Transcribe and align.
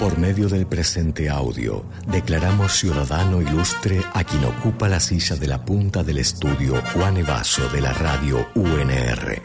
Por 0.00 0.16
medio 0.16 0.48
del 0.48 0.66
presente 0.66 1.28
audio, 1.28 1.84
declaramos 2.06 2.72
ciudadano 2.72 3.42
ilustre 3.42 4.00
a 4.14 4.24
quien 4.24 4.42
ocupa 4.46 4.88
la 4.88 4.98
silla 4.98 5.36
de 5.36 5.46
la 5.46 5.62
punta 5.62 6.02
del 6.02 6.16
estudio 6.16 6.82
Juan 6.94 7.18
Evaso 7.18 7.68
de 7.68 7.82
la 7.82 7.92
radio 7.92 8.48
UNR. 8.54 9.42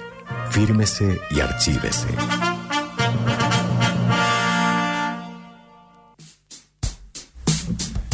Fírmese 0.52 1.20
y 1.30 1.42
archívese. 1.42 2.08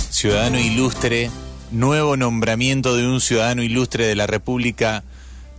Ciudadano 0.09 0.57
ilustre, 0.57 1.29
nuevo 1.69 2.17
nombramiento 2.17 2.95
de 2.95 3.05
un 3.05 3.21
ciudadano 3.21 3.61
ilustre 3.61 4.07
de 4.07 4.15
la 4.15 4.25
República 4.25 5.03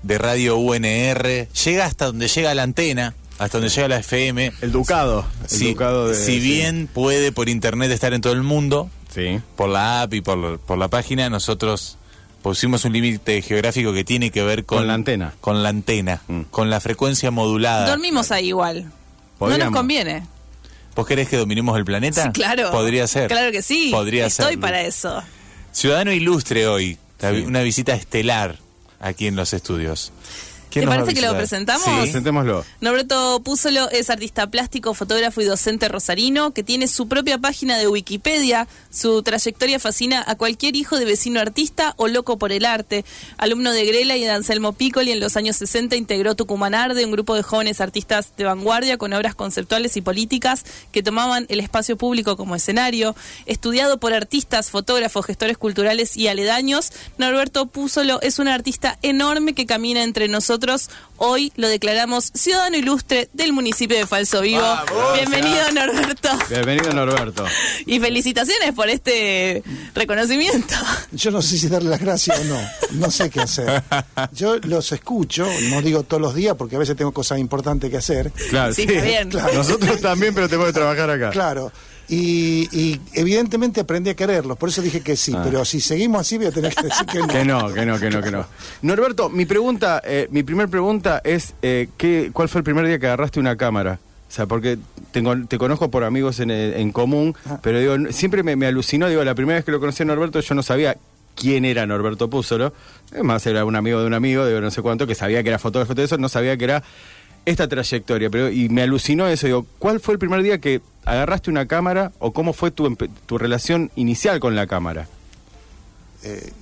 de 0.02 0.18
Radio 0.18 0.56
UNR. 0.56 1.46
Llega 1.64 1.86
hasta 1.86 2.06
donde 2.06 2.26
llega 2.26 2.56
la 2.56 2.64
antena, 2.64 3.14
hasta 3.44 3.58
donde 3.58 3.68
llega 3.74 3.88
la 3.88 3.96
FM. 3.98 4.52
El 4.60 4.72
ducado. 4.72 5.24
El 5.42 5.48
Si, 5.48 5.70
ducado 5.70 6.08
de, 6.08 6.14
si 6.14 6.38
bien 6.40 6.86
puede 6.92 7.32
por 7.32 7.48
internet 7.48 7.90
estar 7.90 8.12
en 8.14 8.20
todo 8.20 8.32
el 8.32 8.42
mundo, 8.42 8.90
Sí. 9.14 9.40
por 9.56 9.68
la 9.68 10.02
app 10.02 10.14
y 10.14 10.20
por, 10.20 10.58
por 10.60 10.78
la 10.78 10.88
página, 10.88 11.28
nosotros 11.28 11.98
pusimos 12.42 12.84
un 12.84 12.92
límite 12.92 13.40
geográfico 13.42 13.92
que 13.92 14.04
tiene 14.04 14.30
que 14.30 14.42
ver 14.42 14.64
con, 14.64 14.78
Con 14.78 14.86
la 14.88 14.94
antena. 14.94 15.34
Con 15.40 15.62
la 15.62 15.68
antena, 15.68 16.22
Mm. 16.28 16.42
con 16.50 16.70
la 16.70 16.80
frecuencia 16.80 17.30
modulada. 17.30 17.88
Dormimos 17.88 18.30
ahí 18.32 18.48
igual. 18.48 18.90
No 19.40 19.58
nos 19.58 19.70
conviene. 19.70 20.26
¿Vos 20.94 21.06
querés 21.06 21.28
que 21.28 21.36
dominemos 21.36 21.76
el 21.78 21.84
planeta? 21.84 22.24
Sí, 22.24 22.28
claro. 22.32 22.70
Podría 22.70 23.06
ser. 23.08 23.28
Claro 23.28 23.50
que 23.50 23.62
sí. 23.62 23.88
Podría 23.90 24.26
Estoy 24.26 24.56
para 24.56 24.82
eso. 24.82 25.22
Ciudadano 25.72 26.12
ilustre 26.12 26.66
hoy, 26.66 26.98
una 27.46 27.62
visita 27.62 27.94
estelar 27.94 28.58
aquí 29.00 29.26
en 29.26 29.34
los 29.36 29.52
estudios. 29.52 30.12
¿Quién 30.72 30.84
¿Te 30.84 30.86
nos 30.86 31.04
parece 31.04 31.20
que 31.20 31.26
lo 31.26 31.36
presentamos? 31.36 31.84
Sí. 31.84 31.90
Presentémoslo. 32.00 32.64
Norberto 32.80 33.42
Púzolo 33.44 33.90
es 33.90 34.08
artista 34.08 34.46
plástico, 34.46 34.94
fotógrafo 34.94 35.42
y 35.42 35.44
docente 35.44 35.86
rosarino 35.88 36.54
que 36.54 36.62
tiene 36.62 36.88
su 36.88 37.08
propia 37.08 37.36
página 37.36 37.76
de 37.76 37.88
Wikipedia. 37.88 38.66
Su 38.90 39.22
trayectoria 39.22 39.78
fascina 39.78 40.24
a 40.26 40.34
cualquier 40.36 40.74
hijo 40.74 40.98
de 40.98 41.04
vecino 41.04 41.40
artista 41.40 41.92
o 41.98 42.08
loco 42.08 42.38
por 42.38 42.52
el 42.52 42.64
arte. 42.64 43.04
Alumno 43.36 43.70
de 43.72 43.84
Grela 43.84 44.16
y 44.16 44.22
de 44.22 44.30
Anselmo 44.30 44.72
Piccoli, 44.72 45.12
en 45.12 45.20
los 45.20 45.36
años 45.36 45.56
60 45.56 45.94
integró 45.96 46.36
Tucumán 46.36 46.74
Arde, 46.74 47.04
un 47.04 47.12
grupo 47.12 47.34
de 47.34 47.42
jóvenes 47.42 47.82
artistas 47.82 48.32
de 48.38 48.44
vanguardia 48.44 48.96
con 48.96 49.12
obras 49.12 49.34
conceptuales 49.34 49.98
y 49.98 50.00
políticas 50.00 50.64
que 50.90 51.02
tomaban 51.02 51.44
el 51.50 51.60
espacio 51.60 51.98
público 51.98 52.38
como 52.38 52.56
escenario. 52.56 53.14
Estudiado 53.44 54.00
por 54.00 54.14
artistas, 54.14 54.70
fotógrafos, 54.70 55.26
gestores 55.26 55.58
culturales 55.58 56.16
y 56.16 56.28
aledaños, 56.28 56.92
Norberto 57.18 57.66
Púzolo 57.66 58.22
es 58.22 58.38
un 58.38 58.48
artista 58.48 58.98
enorme 59.02 59.52
que 59.52 59.66
camina 59.66 60.02
entre 60.02 60.28
nosotros. 60.28 60.61
Hoy 61.16 61.52
lo 61.56 61.68
declaramos 61.68 62.30
ciudadano 62.34 62.76
ilustre 62.76 63.28
del 63.32 63.52
municipio 63.52 63.96
de 63.96 64.06
Falso 64.06 64.40
Vivo. 64.42 64.60
¡Vamos! 64.60 65.14
Bienvenido, 65.14 65.70
Norberto. 65.72 66.28
Bienvenido, 66.48 66.92
Norberto. 66.92 67.44
Y 67.86 67.98
felicitaciones 67.98 68.72
por 68.72 68.88
este 68.88 69.62
reconocimiento. 69.94 70.74
Yo 71.10 71.32
no 71.32 71.42
sé 71.42 71.58
si 71.58 71.68
darle 71.68 71.90
las 71.90 72.00
gracias 72.00 72.38
o 72.40 72.44
no, 72.44 72.60
no 72.92 73.10
sé 73.10 73.28
qué 73.28 73.40
hacer. 73.40 73.82
Yo 74.32 74.58
los 74.58 74.92
escucho, 74.92 75.48
no 75.70 75.82
digo 75.82 76.04
todos 76.04 76.20
los 76.20 76.34
días 76.34 76.54
porque 76.56 76.76
a 76.76 76.78
veces 76.78 76.96
tengo 76.96 77.12
cosas 77.12 77.40
importantes 77.40 77.90
que 77.90 77.96
hacer. 77.96 78.30
Claro, 78.50 78.72
Sí, 78.72 78.82
está 78.82 79.02
bien. 79.02 79.30
Claro. 79.30 79.52
Nosotros 79.54 80.00
también, 80.00 80.32
pero 80.32 80.48
tenemos 80.48 80.68
que 80.68 80.74
trabajar 80.74 81.10
acá. 81.10 81.30
Claro. 81.30 81.72
Y, 82.08 82.68
y 82.72 83.00
evidentemente 83.14 83.80
aprendí 83.80 84.10
a 84.10 84.14
quererlos, 84.14 84.58
por 84.58 84.68
eso 84.68 84.82
dije 84.82 85.00
que 85.00 85.16
sí, 85.16 85.32
Ah. 85.34 85.40
pero 85.44 85.64
si 85.64 85.80
seguimos 85.80 86.20
así 86.20 86.36
voy 86.36 86.46
a 86.46 86.52
tener 86.52 86.74
que 86.74 86.82
decir 86.82 87.06
que 87.06 87.18
no. 87.20 87.26
Que 87.32 87.44
no, 87.44 87.72
que 87.72 87.86
no, 87.86 87.98
que 87.98 88.10
no, 88.10 88.20
que 88.22 88.30
no. 88.30 88.46
Norberto, 88.82 89.30
mi 89.30 89.46
pregunta, 89.46 90.02
eh, 90.04 90.28
mi 90.30 90.42
primer 90.42 90.68
pregunta 90.68 91.20
es, 91.24 91.54
eh, 91.62 91.88
¿qué, 91.96 92.30
¿cuál 92.32 92.48
fue 92.48 92.58
el 92.58 92.64
primer 92.64 92.86
día 92.86 92.98
que 92.98 93.06
agarraste 93.06 93.40
una 93.40 93.56
cámara? 93.56 93.98
O 94.28 94.34
sea, 94.34 94.46
porque 94.46 94.78
tengo, 95.10 95.34
te 95.46 95.58
conozco 95.58 95.90
por 95.90 96.04
amigos 96.04 96.40
en, 96.40 96.50
eh, 96.50 96.80
en 96.80 96.90
común, 96.92 97.34
Ah. 97.48 97.58
pero 97.62 97.78
digo, 97.78 98.12
siempre 98.12 98.42
me, 98.42 98.56
me 98.56 98.66
alucinó, 98.66 99.08
digo, 99.08 99.22
la 99.24 99.34
primera 99.34 99.56
vez 99.56 99.64
que 99.64 99.70
lo 99.72 99.80
conocí 99.80 100.02
a 100.02 100.06
Norberto 100.06 100.40
yo 100.40 100.54
no 100.54 100.62
sabía 100.62 100.96
quién 101.34 101.64
era 101.64 101.86
Norberto 101.86 102.28
Púzolo, 102.28 102.74
es 103.14 103.22
más, 103.22 103.46
era 103.46 103.64
un 103.64 103.74
amigo 103.74 104.00
de 104.00 104.06
un 104.06 104.12
amigo, 104.14 104.46
digo, 104.46 104.60
no 104.60 104.70
sé 104.70 104.82
cuánto, 104.82 105.06
que 105.06 105.14
sabía 105.14 105.42
que 105.42 105.48
era 105.48 105.58
fotógrafo 105.58 105.92
y 105.92 105.96
todo 105.96 106.04
eso, 106.04 106.18
no 106.18 106.28
sabía 106.28 106.56
que 106.58 106.64
era 106.64 106.82
esta 107.44 107.68
trayectoria, 107.68 108.30
pero 108.30 108.50
y 108.50 108.68
me 108.68 108.82
alucinó 108.82 109.26
eso, 109.26 109.46
digo, 109.46 109.66
¿cuál 109.78 110.00
fue 110.00 110.14
el 110.14 110.18
primer 110.18 110.42
día 110.42 110.58
que 110.58 110.80
agarraste 111.04 111.50
una 111.50 111.66
cámara 111.66 112.12
o 112.18 112.32
cómo 112.32 112.52
fue 112.52 112.70
tu, 112.70 112.86
empe- 112.86 113.10
tu 113.26 113.38
relación 113.38 113.90
inicial 113.96 114.38
con 114.40 114.54
la 114.54 114.66
cámara? 114.66 115.08
Eh, 116.22 116.52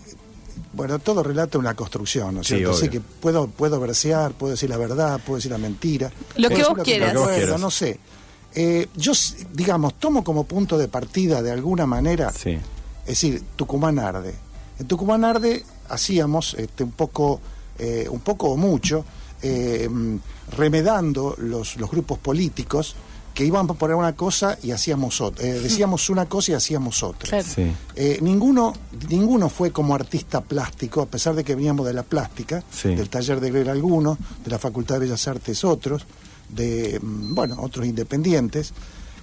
bueno, 0.72 0.98
todo 0.98 1.22
relata 1.22 1.58
una 1.58 1.74
construcción, 1.74 2.34
¿no 2.36 2.40
es 2.42 2.46
Sí, 2.46 2.56
cierto? 2.56 2.70
Así 2.74 2.88
obvio. 2.88 2.90
que 2.92 3.00
puedo, 3.20 3.46
puedo 3.48 3.80
versear, 3.80 4.32
puedo 4.32 4.52
decir 4.52 4.70
la 4.70 4.76
verdad, 4.76 5.20
puedo 5.24 5.36
decir 5.36 5.50
la 5.50 5.58
mentira. 5.58 6.10
Lo 6.36 6.48
que 6.48 6.62
vos 6.62 6.78
quieras. 6.84 7.08
me 7.08 7.14
Lo 7.14 7.20
que 7.20 7.26
vos 7.26 7.26
acuerdo, 7.28 7.34
quieras. 7.36 7.60
No 7.60 7.70
sé. 7.70 7.98
Eh, 8.54 8.88
yo, 8.96 9.12
digamos, 9.52 9.94
tomo 9.94 10.24
como 10.24 10.44
punto 10.44 10.78
de 10.78 10.88
partida 10.88 11.42
de 11.42 11.52
alguna 11.52 11.86
manera 11.86 12.32
Sí. 12.32 12.58
Es 13.02 13.06
decir, 13.06 13.42
Tucumán 13.56 13.98
Arde. 13.98 14.34
En 14.78 14.86
Tucumán 14.86 15.24
Arde 15.24 15.64
hacíamos 15.88 16.54
este, 16.54 16.84
un 16.84 16.92
poco, 16.92 17.40
eh, 17.78 18.06
un 18.10 18.20
poco 18.20 18.50
o 18.50 18.56
mucho, 18.56 19.04
eh, 19.42 19.88
remedando 20.56 21.34
los, 21.38 21.76
los 21.76 21.90
grupos 21.90 22.18
políticos 22.18 22.94
que 23.34 23.44
iban 23.44 23.70
a 23.70 23.74
poner 23.74 23.94
una 23.96 24.14
cosa 24.16 24.58
y 24.62 24.72
hacíamos 24.72 25.20
otra. 25.20 25.46
Eh, 25.46 25.60
decíamos 25.60 26.10
una 26.10 26.26
cosa 26.26 26.52
y 26.52 26.54
hacíamos 26.54 27.02
otra. 27.02 27.28
Claro. 27.30 27.46
Sí. 27.54 27.70
Eh, 27.94 28.18
ninguno, 28.20 28.72
ninguno 29.08 29.48
fue 29.48 29.70
como 29.70 29.94
artista 29.94 30.40
plástico, 30.40 31.00
a 31.02 31.06
pesar 31.06 31.34
de 31.34 31.44
que 31.44 31.54
veníamos 31.54 31.86
de 31.86 31.92
la 31.94 32.02
plástica, 32.02 32.62
Sí. 32.70 32.94
del 32.94 33.08
taller 33.08 33.40
de 33.40 33.50
Grela 33.50 33.72
algunos, 33.72 34.18
de 34.44 34.50
la 34.50 34.58
Facultad 34.58 34.96
de 34.96 35.00
Bellas 35.06 35.28
Artes 35.28 35.64
otros, 35.64 36.04
de 36.48 36.98
mm, 37.00 37.34
bueno, 37.34 37.56
otros 37.60 37.86
independientes. 37.86 38.72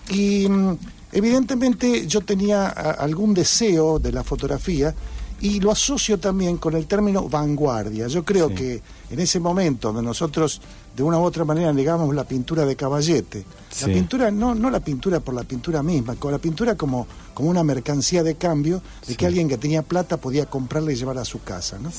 Y 0.09 0.47
mm, 0.47 0.77
evidentemente 1.11 2.07
yo 2.07 2.21
tenía 2.21 2.67
algún 2.69 3.33
deseo 3.33 3.99
de 3.99 4.13
la 4.13 4.23
fotografía 4.23 4.95
y 5.41 5.59
lo 5.59 5.71
asocio 5.71 6.19
también 6.19 6.57
con 6.57 6.73
el 6.75 6.87
término 6.87 7.29
vanguardia. 7.29 8.07
Yo 8.07 8.23
creo 8.25 8.49
Sí. 8.49 8.55
que 8.55 8.81
en 9.11 9.19
ese 9.19 9.39
momento 9.39 9.89
donde 9.91 10.01
nosotros 10.07 10.59
de 10.95 11.03
una 11.03 11.19
u 11.19 11.23
otra 11.23 11.45
manera 11.45 11.71
negamos 11.71 12.13
la 12.15 12.23
pintura 12.23 12.65
de 12.65 12.75
caballete, 12.75 13.45
Sí. 13.69 13.85
la 13.87 13.93
pintura, 13.93 14.31
no, 14.31 14.55
no 14.55 14.69
la 14.71 14.79
pintura 14.79 15.19
por 15.19 15.35
la 15.35 15.43
pintura 15.43 15.83
misma, 15.83 16.15
con 16.15 16.31
la 16.31 16.39
pintura 16.39 16.75
como, 16.75 17.05
como 17.35 17.49
una 17.49 17.63
mercancía 17.63 18.23
de 18.23 18.33
cambio 18.35 18.81
de 19.07 19.15
que 19.15 19.27
alguien 19.27 19.47
que 19.47 19.57
tenía 19.59 19.83
plata 19.83 20.17
podía 20.17 20.47
comprarla 20.47 20.91
y 20.91 20.95
llevarla 20.95 21.21
a 21.21 21.25
su 21.25 21.41
casa. 21.43 21.77
¿no? 21.77 21.91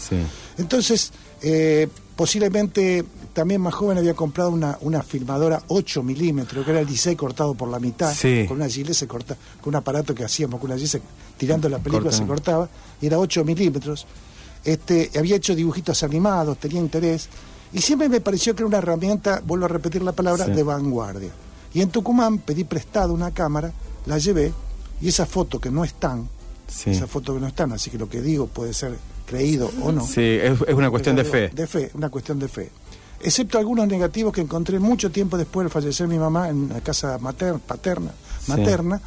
Entonces, 0.56 1.12
eh, 1.42 1.88
posiblemente 2.16 3.04
también 3.32 3.60
más 3.60 3.74
joven 3.74 3.98
había 3.98 4.14
comprado 4.14 4.50
una, 4.50 4.76
una 4.80 5.02
filmadora 5.02 5.62
8 5.68 6.02
milímetros, 6.02 6.64
que 6.64 6.70
era 6.72 6.80
el 6.80 6.86
16 6.86 7.16
cortado 7.16 7.54
por 7.54 7.68
la 7.68 7.78
mitad, 7.78 8.12
Sí. 8.12 8.44
con 8.48 8.56
una 8.56 8.68
gilet 8.68 8.94
se 8.94 9.06
corta, 9.06 9.36
con 9.60 9.70
un 9.70 9.76
aparato 9.76 10.14
que 10.14 10.24
hacíamos, 10.24 10.58
con 10.60 10.70
una 10.70 10.78
gilet 10.80 11.02
tirando 11.36 11.68
la 11.68 11.78
película 11.78 12.10
se 12.10 12.26
cortaba, 12.26 12.68
y 13.00 13.06
era 13.06 13.18
8 13.18 13.44
milímetros. 13.44 14.06
Este, 14.64 15.10
había 15.16 15.36
hecho 15.36 15.54
dibujitos 15.54 16.02
animados, 16.02 16.58
tenía 16.58 16.80
interés, 16.80 17.28
y 17.72 17.80
siempre 17.80 18.08
me 18.08 18.20
pareció 18.20 18.54
que 18.56 18.62
era 18.62 18.66
una 18.68 18.78
herramienta, 18.78 19.40
vuelvo 19.46 19.66
a 19.66 19.68
repetir 19.68 20.02
la 20.02 20.12
palabra, 20.12 20.46
Sí. 20.46 20.52
de 20.52 20.62
vanguardia. 20.64 21.30
Y 21.72 21.80
en 21.82 21.90
Tucumán 21.90 22.38
pedí 22.38 22.64
prestado 22.64 23.12
una 23.14 23.30
cámara, 23.32 23.72
la 24.06 24.18
llevé, 24.18 24.52
y 25.00 25.08
esa 25.08 25.26
foto 25.26 25.60
que 25.60 25.70
no 25.70 25.84
están, 25.84 26.28
Sí. 26.66 26.90
esa 26.90 27.06
foto 27.06 27.34
que 27.34 27.40
no 27.40 27.46
están, 27.46 27.72
así 27.72 27.88
que 27.90 27.98
lo 27.98 28.08
que 28.08 28.20
digo 28.20 28.48
puede 28.48 28.74
ser 28.74 28.98
creído 29.28 29.70
o 29.82 29.92
no. 29.92 30.04
Sí, 30.06 30.22
es, 30.22 30.58
es 30.66 30.74
una 30.74 30.90
cuestión 30.90 31.14
de 31.16 31.24
fe. 31.24 31.48
De 31.54 31.66
fe, 31.66 31.90
una 31.94 32.08
cuestión 32.08 32.38
de 32.38 32.48
fe. 32.48 32.70
Excepto 33.20 33.58
algunos 33.58 33.86
negativos 33.88 34.32
que 34.32 34.40
encontré 34.40 34.78
mucho 34.78 35.10
tiempo 35.10 35.36
después 35.36 35.66
de 35.66 35.70
fallecer 35.70 36.06
mi 36.08 36.18
mamá 36.18 36.48
en 36.48 36.68
la 36.68 36.80
casa 36.80 37.18
materna, 37.18 37.58
paterna, 37.58 38.12
Sí. 38.44 38.50
materna, 38.52 39.00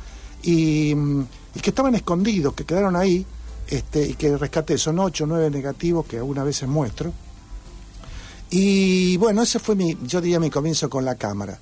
y, 0.43 0.93
mm, 0.95 1.21
y 1.55 1.59
que 1.59 1.69
estaban 1.71 1.95
escondidos, 1.95 2.53
que 2.53 2.65
quedaron 2.65 2.95
ahí, 2.95 3.25
este, 3.67 4.05
y 4.07 4.13
que 4.15 4.35
rescaté. 4.37 4.77
Son 4.77 4.99
ocho 4.99 5.23
o 5.23 5.27
nueve 5.27 5.49
negativos 5.49 6.05
que 6.05 6.17
algunas 6.17 6.45
veces 6.45 6.67
muestro. 6.69 7.11
Y 8.49 9.15
bueno, 9.17 9.41
ese 9.43 9.59
fue 9.59 9.75
mi, 9.75 9.97
yo 10.05 10.19
diría 10.21 10.39
mi 10.39 10.49
comienzo 10.49 10.89
con 10.89 11.05
la 11.05 11.15
cámara. 11.15 11.57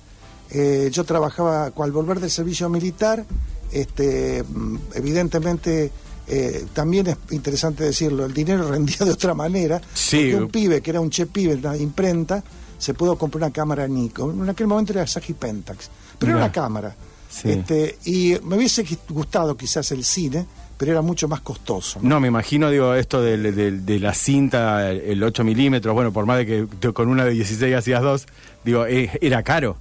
Eh, 0.50 0.90
yo 0.92 1.04
trabajaba, 1.04 1.66
al 1.66 1.92
volver 1.92 2.18
del 2.18 2.30
servicio 2.30 2.68
militar, 2.68 3.24
este, 3.70 4.42
mm, 4.42 4.76
evidentemente 4.94 5.92
eh, 6.28 6.64
también 6.72 7.06
es 7.08 7.16
interesante 7.30 7.84
decirlo, 7.84 8.24
el 8.26 8.32
dinero 8.34 8.68
rendía 8.70 8.98
de 9.00 9.10
otra 9.12 9.34
manera. 9.34 9.80
Sí. 9.94 10.30
porque 10.30 10.36
un 10.44 10.48
pibe 10.50 10.80
que 10.80 10.90
era 10.90 11.00
un 11.00 11.10
che 11.10 11.26
pibe 11.26 11.54
en 11.54 11.62
la 11.62 11.76
imprenta 11.76 12.42
se 12.78 12.94
pudo 12.94 13.16
comprar 13.18 13.42
una 13.44 13.52
cámara 13.52 13.86
Nikon. 13.86 14.42
En 14.42 14.48
aquel 14.48 14.66
momento 14.66 14.92
era 14.92 15.06
Sagi 15.06 15.34
Pentax, 15.34 15.90
pero 16.18 16.32
era 16.32 16.38
una 16.44 16.52
cámara. 16.52 16.94
Sí. 17.28 17.50
Este, 17.50 17.98
y 18.06 18.36
me 18.42 18.56
hubiese 18.56 18.84
gustado 19.08 19.56
quizás 19.56 19.92
el 19.92 20.02
cine, 20.04 20.46
pero 20.76 20.92
era 20.92 21.02
mucho 21.02 21.28
más 21.28 21.42
costoso. 21.42 22.00
¿no? 22.02 22.08
No, 22.08 22.20
me 22.20 22.28
imagino, 22.28 22.70
digo, 22.70 22.94
esto 22.94 23.20
de, 23.20 23.36
de- 23.52 23.70
de 23.72 23.98
la 24.00 24.14
cinta, 24.14 24.90
el 24.90 25.22
8 25.22 25.44
milímetros, 25.44 25.94
bueno, 25.94 26.10
por 26.12 26.24
más 26.26 26.38
de 26.38 26.46
que 26.46 26.92
con 26.92 27.08
una 27.08 27.24
de 27.26 27.32
16 27.32 27.74
hacías 27.76 28.02
dos, 28.02 28.26
digo, 28.64 28.86
eh, 28.86 29.10
era 29.20 29.42
caro. 29.42 29.76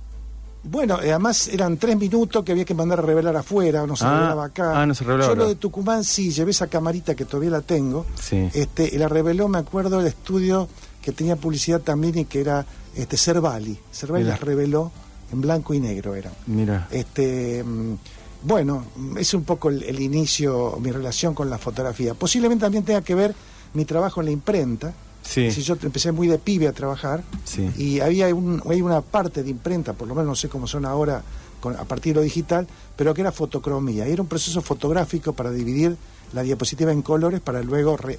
Bueno, 0.63 1.01
eh, 1.01 1.09
además 1.11 1.47
eran 1.47 1.77
tres 1.77 1.97
minutos 1.97 2.43
que 2.43 2.51
había 2.51 2.65
que 2.65 2.73
mandar 2.73 2.99
a 2.99 3.01
revelar 3.01 3.35
afuera, 3.37 3.87
no 3.87 3.95
se 3.95 4.05
Ah, 4.05 4.13
revelaba 4.15 4.45
acá. 4.45 4.81
ah, 4.81 4.85
no 4.85 4.93
se 4.93 5.03
revelaba 5.05 5.31
Yo 5.31 5.35
lo 5.35 5.47
de 5.47 5.55
Tucumán 5.55 6.03
sí, 6.03 6.31
llevé 6.31 6.51
esa 6.51 6.67
camarita 6.67 7.15
que 7.15 7.25
todavía 7.25 7.51
la 7.51 7.61
tengo. 7.61 8.05
Sí. 8.21 8.49
Este, 8.53 8.89
y 8.93 8.97
la 8.97 9.07
reveló, 9.07 9.47
me 9.47 9.57
acuerdo, 9.59 9.99
el 10.01 10.07
estudio 10.07 10.67
que 11.01 11.11
tenía 11.13 11.37
publicidad 11.37 11.79
también 11.79 12.17
y 12.17 12.25
que 12.25 12.41
era 12.41 12.65
este 12.95 13.15
Cervali. 13.15 13.79
Cervali 13.91 14.23
Mira. 14.25 14.35
las 14.35 14.41
reveló 14.43 14.91
en 15.31 15.39
blanco 15.41 15.73
y 15.73 15.79
negro 15.79 16.13
eran. 16.15 16.33
Mira. 16.47 16.87
Este, 16.91 17.63
mm, 17.63 17.95
bueno, 18.43 18.85
es 19.17 19.33
un 19.33 19.43
poco 19.45 19.69
el, 19.69 19.83
el 19.83 19.99
inicio, 20.01 20.77
mi 20.81 20.91
relación 20.91 21.33
con 21.33 21.49
la 21.49 21.57
fotografía. 21.57 22.13
Posiblemente 22.15 22.63
también 22.65 22.83
tenga 22.83 23.01
que 23.01 23.15
ver 23.15 23.33
mi 23.73 23.85
trabajo 23.85 24.19
en 24.19 24.25
la 24.25 24.31
imprenta. 24.31 24.93
Sí. 25.21 25.51
Si 25.51 25.61
yo 25.61 25.75
empecé 25.83 26.11
muy 26.11 26.27
de 26.27 26.39
pibe 26.39 26.67
a 26.67 26.71
trabajar 26.73 27.23
Sí. 27.43 27.69
y 27.77 27.99
había 27.99 28.33
un, 28.33 28.61
hay 28.69 28.81
una 28.81 29.01
parte 29.01 29.43
de 29.43 29.49
imprenta, 29.51 29.93
por 29.93 30.07
lo 30.07 30.15
menos 30.15 30.27
no 30.29 30.35
sé 30.35 30.49
cómo 30.49 30.65
son 30.67 30.85
ahora 30.85 31.21
con- 31.59 31.75
a 31.75 31.83
partir 31.85 32.13
de 32.13 32.19
lo 32.19 32.23
digital, 32.23 32.67
pero 32.95 33.13
que 33.13 33.21
era 33.21 33.31
fotocromía. 33.31 34.07
Y 34.07 34.11
era 34.13 34.21
un 34.21 34.27
proceso 34.27 34.61
fotográfico 34.61 35.33
para 35.33 35.51
dividir 35.51 35.97
la 36.33 36.41
diapositiva 36.43 36.91
en 36.91 37.01
colores 37.01 37.41
para 37.41 37.61
luego 37.61 37.97
re- 37.97 38.17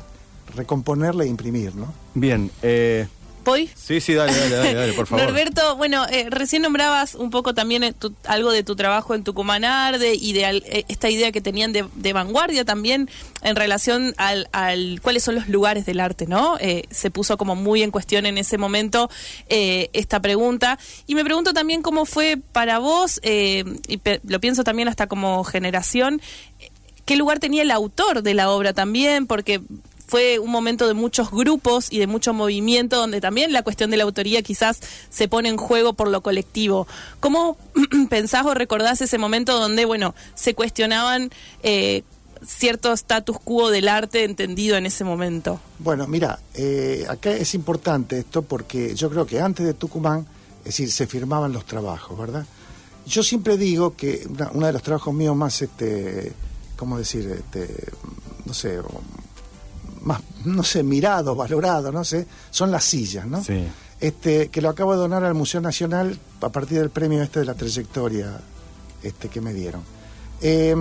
recomponerla 0.54 1.24
e 1.24 1.28
imprimir, 1.28 1.74
¿no? 1.74 1.92
Bien, 2.14 2.50
eh, 2.62 3.06
¿Voy? 3.44 3.70
sí, 3.74 4.00
sí, 4.00 4.14
dale, 4.14 4.32
dale, 4.36 4.54
dale, 4.56 4.74
dale, 4.74 4.92
por 4.92 5.06
favor. 5.06 5.24
Norberto, 5.24 5.76
bueno, 5.76 6.06
eh, 6.10 6.26
recién 6.30 6.62
nombrabas 6.62 7.14
un 7.14 7.30
poco 7.30 7.54
también 7.54 7.82
eh, 7.84 7.92
tu- 7.92 8.14
algo 8.24 8.52
de 8.52 8.62
tu 8.62 8.76
trabajo 8.76 9.14
en 9.14 9.24
Tucumán 9.24 9.64
Arde 9.64 10.14
y 10.14 10.32
de 10.34 10.44
al- 10.44 10.62
eh, 10.66 10.84
esta 10.88 11.08
idea 11.08 11.32
que 11.32 11.40
tenían 11.40 11.72
de, 11.72 11.86
de 11.94 12.12
vanguardia 12.12 12.64
también 12.64 13.08
en 13.42 13.56
relación 13.56 14.14
al, 14.18 14.48
al 14.52 15.00
cuáles 15.02 15.22
son 15.24 15.34
los 15.36 15.48
lugares 15.48 15.86
del 15.86 16.00
arte, 16.00 16.26
¿no? 16.26 16.58
Eh, 16.60 16.84
se 16.90 17.10
puso 17.10 17.38
como 17.38 17.56
muy 17.56 17.82
en 17.82 17.90
cuestión 17.90 18.26
en 18.26 18.36
ese 18.38 18.58
momento 18.58 19.10
eh, 19.48 19.88
esta 19.94 20.20
pregunta. 20.20 20.78
Y 21.06 21.14
me 21.14 21.24
pregunto 21.24 21.52
también 21.54 21.80
cómo 21.82 22.04
fue 22.04 22.36
para 22.52 22.78
vos, 22.78 23.20
y 23.22 23.96
pe- 23.96 24.20
lo 24.24 24.38
pienso 24.40 24.64
también 24.64 24.88
hasta 24.88 25.06
como 25.06 25.42
generación, 25.44 26.20
qué 27.06 27.16
lugar 27.16 27.38
tenía 27.40 27.62
el 27.62 27.70
autor 27.70 28.22
de 28.22 28.34
la 28.34 28.50
obra 28.50 28.72
también, 28.72 29.26
porque 29.26 29.60
fue 30.10 30.40
un 30.40 30.50
momento 30.50 30.88
de 30.88 30.94
muchos 30.94 31.30
grupos 31.30 31.86
y 31.92 32.00
de 32.00 32.08
mucho 32.08 32.34
movimiento 32.34 32.96
donde 32.96 33.20
también 33.20 33.52
la 33.52 33.62
cuestión 33.62 33.92
de 33.92 33.96
la 33.96 34.02
autoría 34.02 34.42
quizás 34.42 34.80
se 35.08 35.28
pone 35.28 35.48
en 35.48 35.56
juego 35.56 35.92
por 35.92 36.08
lo 36.08 36.20
colectivo. 36.20 36.88
¿Cómo 37.20 37.56
pensás 38.10 38.44
o 38.44 38.52
recordás 38.52 39.00
ese 39.00 39.18
momento 39.18 39.56
donde, 39.56 39.84
bueno, 39.84 40.16
se 40.34 40.56
cuestionaban 40.56 41.30
eh, 41.62 42.02
cierto 42.44 42.92
status 42.92 43.38
quo 43.38 43.70
del 43.70 43.86
arte 43.86 44.24
entendido 44.24 44.76
en 44.76 44.86
ese 44.86 45.04
momento? 45.04 45.60
Bueno, 45.78 46.08
mira, 46.08 46.40
eh, 46.54 47.06
acá 47.08 47.30
es 47.30 47.54
importante 47.54 48.18
esto 48.18 48.42
porque 48.42 48.96
yo 48.96 49.10
creo 49.10 49.26
que 49.26 49.40
antes 49.40 49.64
de 49.64 49.74
Tucumán, 49.74 50.26
es 50.60 50.64
decir, 50.64 50.90
se 50.90 51.06
firmaban 51.06 51.52
los 51.52 51.64
trabajos, 51.66 52.18
¿verdad? 52.18 52.44
Yo 53.06 53.22
siempre 53.22 53.56
digo 53.56 53.94
que 53.94 54.26
uno 54.52 54.66
de 54.66 54.72
los 54.72 54.82
trabajos 54.82 55.14
míos 55.14 55.36
más, 55.36 55.62
este, 55.62 56.32
¿cómo 56.76 56.98
decir? 56.98 57.30
Este, 57.30 57.92
no 58.44 58.54
sé, 58.54 58.80
más, 60.02 60.20
no 60.44 60.62
sé, 60.62 60.82
mirado, 60.82 61.34
valorado, 61.34 61.90
no 61.92 62.04
sé, 62.04 62.26
son 62.50 62.70
las 62.70 62.84
sillas, 62.84 63.26
¿no? 63.26 63.42
Sí. 63.44 63.64
Este, 64.00 64.48
que 64.48 64.62
lo 64.62 64.70
acabo 64.70 64.92
de 64.92 64.98
donar 64.98 65.24
al 65.24 65.34
Museo 65.34 65.60
Nacional 65.60 66.18
a 66.40 66.48
partir 66.48 66.78
del 66.78 66.90
premio 66.90 67.22
este 67.22 67.40
de 67.40 67.44
la 67.46 67.54
trayectoria 67.54 68.40
este, 69.02 69.28
que 69.28 69.40
me 69.42 69.52
dieron. 69.52 69.82
Eh, 70.40 70.74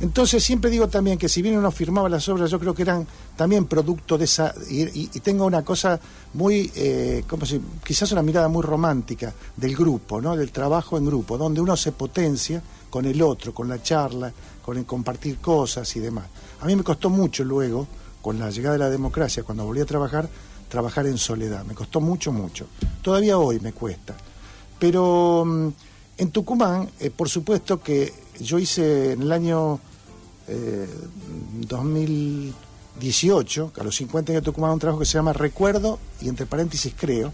entonces 0.00 0.42
siempre 0.42 0.70
digo 0.70 0.88
también 0.88 1.16
que 1.16 1.28
si 1.28 1.40
bien 1.40 1.56
uno 1.56 1.70
firmaba 1.70 2.08
las 2.08 2.28
obras, 2.28 2.50
yo 2.50 2.58
creo 2.58 2.74
que 2.74 2.82
eran 2.82 3.06
también 3.36 3.64
producto 3.66 4.18
de 4.18 4.24
esa, 4.24 4.52
y, 4.68 4.82
y- 4.82 5.10
y 5.14 5.20
tengo 5.20 5.46
una 5.46 5.64
cosa 5.64 5.98
muy, 6.34 6.70
eh, 6.74 7.24
como 7.28 7.46
si, 7.46 7.60
quizás 7.84 8.10
una 8.12 8.22
mirada 8.22 8.48
muy 8.48 8.62
romántica 8.62 9.32
del 9.56 9.74
grupo, 9.76 10.20
¿no? 10.20 10.36
del 10.36 10.50
trabajo 10.50 10.98
en 10.98 11.06
grupo, 11.06 11.38
donde 11.38 11.60
uno 11.60 11.76
se 11.76 11.92
potencia 11.92 12.60
con 12.90 13.06
el 13.06 13.22
otro, 13.22 13.54
con 13.54 13.68
la 13.68 13.82
charla, 13.82 14.32
con 14.64 14.76
el 14.76 14.84
compartir 14.84 15.38
cosas 15.38 15.94
y 15.96 16.00
demás. 16.00 16.24
A 16.60 16.66
mí 16.66 16.74
me 16.76 16.82
costó 16.82 17.08
mucho 17.08 17.44
luego, 17.44 17.86
con 18.24 18.38
la 18.38 18.48
llegada 18.48 18.72
de 18.72 18.78
la 18.78 18.88
democracia, 18.88 19.42
cuando 19.42 19.66
volví 19.66 19.82
a 19.82 19.84
trabajar, 19.84 20.30
trabajar 20.70 21.06
en 21.06 21.18
soledad. 21.18 21.62
Me 21.66 21.74
costó 21.74 22.00
mucho, 22.00 22.32
mucho. 22.32 22.68
Todavía 23.02 23.36
hoy 23.36 23.60
me 23.60 23.74
cuesta. 23.74 24.16
Pero 24.78 25.44
mm, 25.44 25.68
en 26.16 26.30
Tucumán, 26.30 26.88
eh, 27.00 27.10
por 27.10 27.28
supuesto 27.28 27.82
que 27.82 28.14
yo 28.40 28.58
hice 28.58 29.12
en 29.12 29.20
el 29.20 29.30
año 29.30 29.78
eh, 30.48 30.88
2018, 31.68 33.72
a 33.78 33.84
los 33.84 33.94
50 33.94 34.32
años 34.32 34.42
de 34.42 34.46
Tucumán, 34.46 34.72
un 34.72 34.78
trabajo 34.78 35.00
que 35.00 35.04
se 35.04 35.18
llama 35.18 35.34
Recuerdo 35.34 35.98
y 36.22 36.30
entre 36.30 36.46
paréntesis 36.46 36.94
creo. 36.98 37.30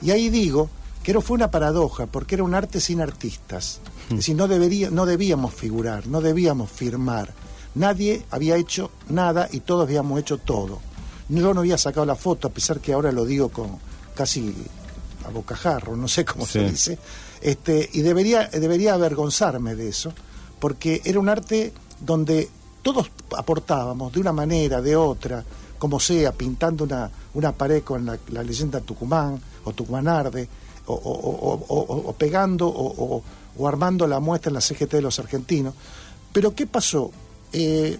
Y 0.00 0.12
ahí 0.12 0.30
digo 0.30 0.70
que 1.02 1.12
no 1.12 1.22
fue 1.22 1.34
una 1.34 1.50
paradoja, 1.50 2.06
porque 2.06 2.36
era 2.36 2.44
un 2.44 2.54
arte 2.54 2.78
sin 2.78 3.00
artistas. 3.00 3.80
Es 4.10 4.16
decir, 4.18 4.36
no, 4.36 4.46
debería, 4.46 4.90
no 4.90 5.06
debíamos 5.06 5.54
figurar, 5.54 6.06
no 6.06 6.20
debíamos 6.20 6.70
firmar. 6.70 7.34
Nadie 7.74 8.24
había 8.30 8.56
hecho 8.56 8.90
nada 9.08 9.48
y 9.50 9.60
todos 9.60 9.84
habíamos 9.84 10.18
hecho 10.20 10.38
todo. 10.38 10.80
Yo 11.28 11.54
no 11.54 11.60
había 11.60 11.78
sacado 11.78 12.04
la 12.06 12.16
foto, 12.16 12.48
a 12.48 12.50
pesar 12.50 12.80
que 12.80 12.92
ahora 12.92 13.12
lo 13.12 13.24
digo 13.24 13.48
con 13.50 13.78
casi 14.14 14.54
a 15.24 15.30
bocajarro, 15.30 15.96
no 15.96 16.08
sé 16.08 16.24
cómo 16.24 16.44
se 16.46 16.60
dice. 16.70 16.98
Este, 17.40 17.88
y 17.92 18.00
debería, 18.02 18.48
debería 18.48 18.94
avergonzarme 18.94 19.74
de 19.76 19.88
eso, 19.88 20.12
porque 20.58 21.00
era 21.04 21.20
un 21.20 21.28
arte 21.28 21.72
donde 22.00 22.48
todos 22.82 23.10
aportábamos 23.36 24.12
de 24.12 24.20
una 24.20 24.32
manera, 24.32 24.80
de 24.82 24.96
otra, 24.96 25.44
como 25.78 26.00
sea, 26.00 26.32
pintando 26.32 26.84
una, 26.84 27.08
una 27.34 27.52
pared 27.52 27.82
con 27.82 28.04
la, 28.04 28.18
la 28.30 28.42
leyenda 28.42 28.80
Tucumán 28.80 29.40
o 29.64 29.72
Tucumán 29.72 30.08
Arde, 30.08 30.48
o, 30.86 30.94
o- 30.94 32.12
pegando 32.14 32.66
o 32.68 33.68
armando 33.68 34.06
la 34.06 34.18
muestra 34.20 34.50
en 34.50 34.54
la 34.54 34.60
CGT 34.60 34.90
de 34.94 35.02
los 35.02 35.18
argentinos. 35.20 35.74
Pero 36.32 36.54
¿qué 36.54 36.66
pasó? 36.66 37.10
Eh, 37.52 37.98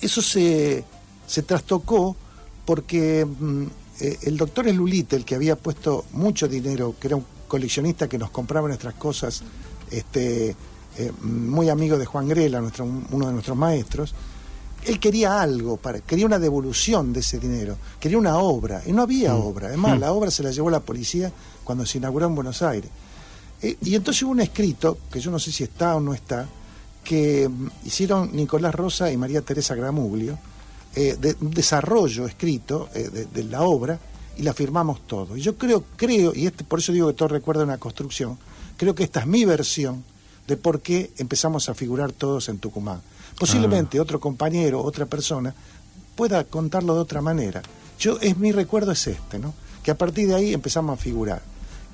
eso 0.00 0.22
se, 0.22 0.84
se 1.26 1.42
trastocó 1.42 2.16
porque 2.64 3.24
mm, 3.24 3.64
eh, 4.00 4.18
el 4.22 4.36
doctor 4.36 4.68
Elulite, 4.68 5.16
el 5.16 5.24
que 5.24 5.34
había 5.34 5.56
puesto 5.56 6.04
mucho 6.12 6.46
dinero, 6.48 6.94
que 7.00 7.08
era 7.08 7.16
un 7.16 7.24
coleccionista 7.48 8.08
que 8.08 8.18
nos 8.18 8.30
compraba 8.30 8.68
nuestras 8.68 8.94
cosas, 8.94 9.42
este, 9.90 10.54
eh, 10.98 11.12
muy 11.22 11.68
amigo 11.68 11.98
de 11.98 12.04
Juan 12.04 12.28
Grela, 12.28 12.60
nuestro, 12.60 12.84
uno 12.84 13.26
de 13.26 13.32
nuestros 13.32 13.56
maestros, 13.56 14.14
él 14.84 15.00
quería 15.00 15.40
algo, 15.40 15.76
para, 15.76 16.00
quería 16.00 16.26
una 16.26 16.38
devolución 16.38 17.12
de 17.12 17.20
ese 17.20 17.38
dinero, 17.38 17.76
quería 17.98 18.18
una 18.18 18.38
obra, 18.38 18.82
y 18.86 18.92
no 18.92 19.02
había 19.02 19.34
obra. 19.34 19.68
Además, 19.68 19.98
la 19.98 20.12
obra 20.12 20.30
se 20.30 20.42
la 20.42 20.50
llevó 20.50 20.70
la 20.70 20.80
policía 20.80 21.32
cuando 21.64 21.84
se 21.84 21.98
inauguró 21.98 22.26
en 22.26 22.34
Buenos 22.34 22.62
Aires. 22.62 22.90
Eh, 23.60 23.76
y 23.82 23.94
entonces 23.94 24.22
hubo 24.22 24.30
un 24.30 24.40
escrito, 24.40 24.98
que 25.10 25.20
yo 25.20 25.30
no 25.30 25.38
sé 25.38 25.50
si 25.50 25.64
está 25.64 25.96
o 25.96 26.00
no 26.00 26.14
está, 26.14 26.48
que 27.08 27.48
hicieron 27.86 28.36
Nicolás 28.36 28.74
Rosa 28.74 29.10
y 29.10 29.16
María 29.16 29.40
Teresa 29.40 29.74
Gramuglio, 29.74 30.38
eh, 30.94 31.16
de 31.18 31.34
un 31.40 31.52
desarrollo 31.52 32.26
escrito 32.26 32.90
eh, 32.94 33.08
de, 33.08 33.24
de 33.24 33.44
la 33.44 33.62
obra, 33.62 33.98
y 34.36 34.42
la 34.42 34.52
firmamos 34.52 35.06
todo. 35.06 35.34
Y 35.34 35.40
yo 35.40 35.56
creo, 35.56 35.84
creo, 35.96 36.34
y 36.34 36.46
este, 36.46 36.64
por 36.64 36.80
eso 36.80 36.92
digo 36.92 37.08
que 37.08 37.14
todo 37.14 37.28
recuerda 37.28 37.64
una 37.64 37.78
construcción, 37.78 38.38
creo 38.76 38.94
que 38.94 39.04
esta 39.04 39.20
es 39.20 39.26
mi 39.26 39.46
versión 39.46 40.04
de 40.46 40.58
por 40.58 40.82
qué 40.82 41.10
empezamos 41.16 41.70
a 41.70 41.74
figurar 41.74 42.12
todos 42.12 42.50
en 42.50 42.58
Tucumán. 42.58 43.00
Posiblemente 43.38 43.98
otro 44.00 44.20
compañero, 44.20 44.82
otra 44.82 45.06
persona, 45.06 45.54
pueda 46.14 46.44
contarlo 46.44 46.94
de 46.94 47.00
otra 47.00 47.22
manera. 47.22 47.62
Yo, 47.98 48.18
es 48.20 48.36
mi 48.36 48.52
recuerdo 48.52 48.92
es 48.92 49.06
este, 49.06 49.38
¿no? 49.38 49.54
Que 49.82 49.92
a 49.92 49.96
partir 49.96 50.28
de 50.28 50.34
ahí 50.34 50.52
empezamos 50.52 50.98
a 50.98 51.02
figurar. 51.02 51.40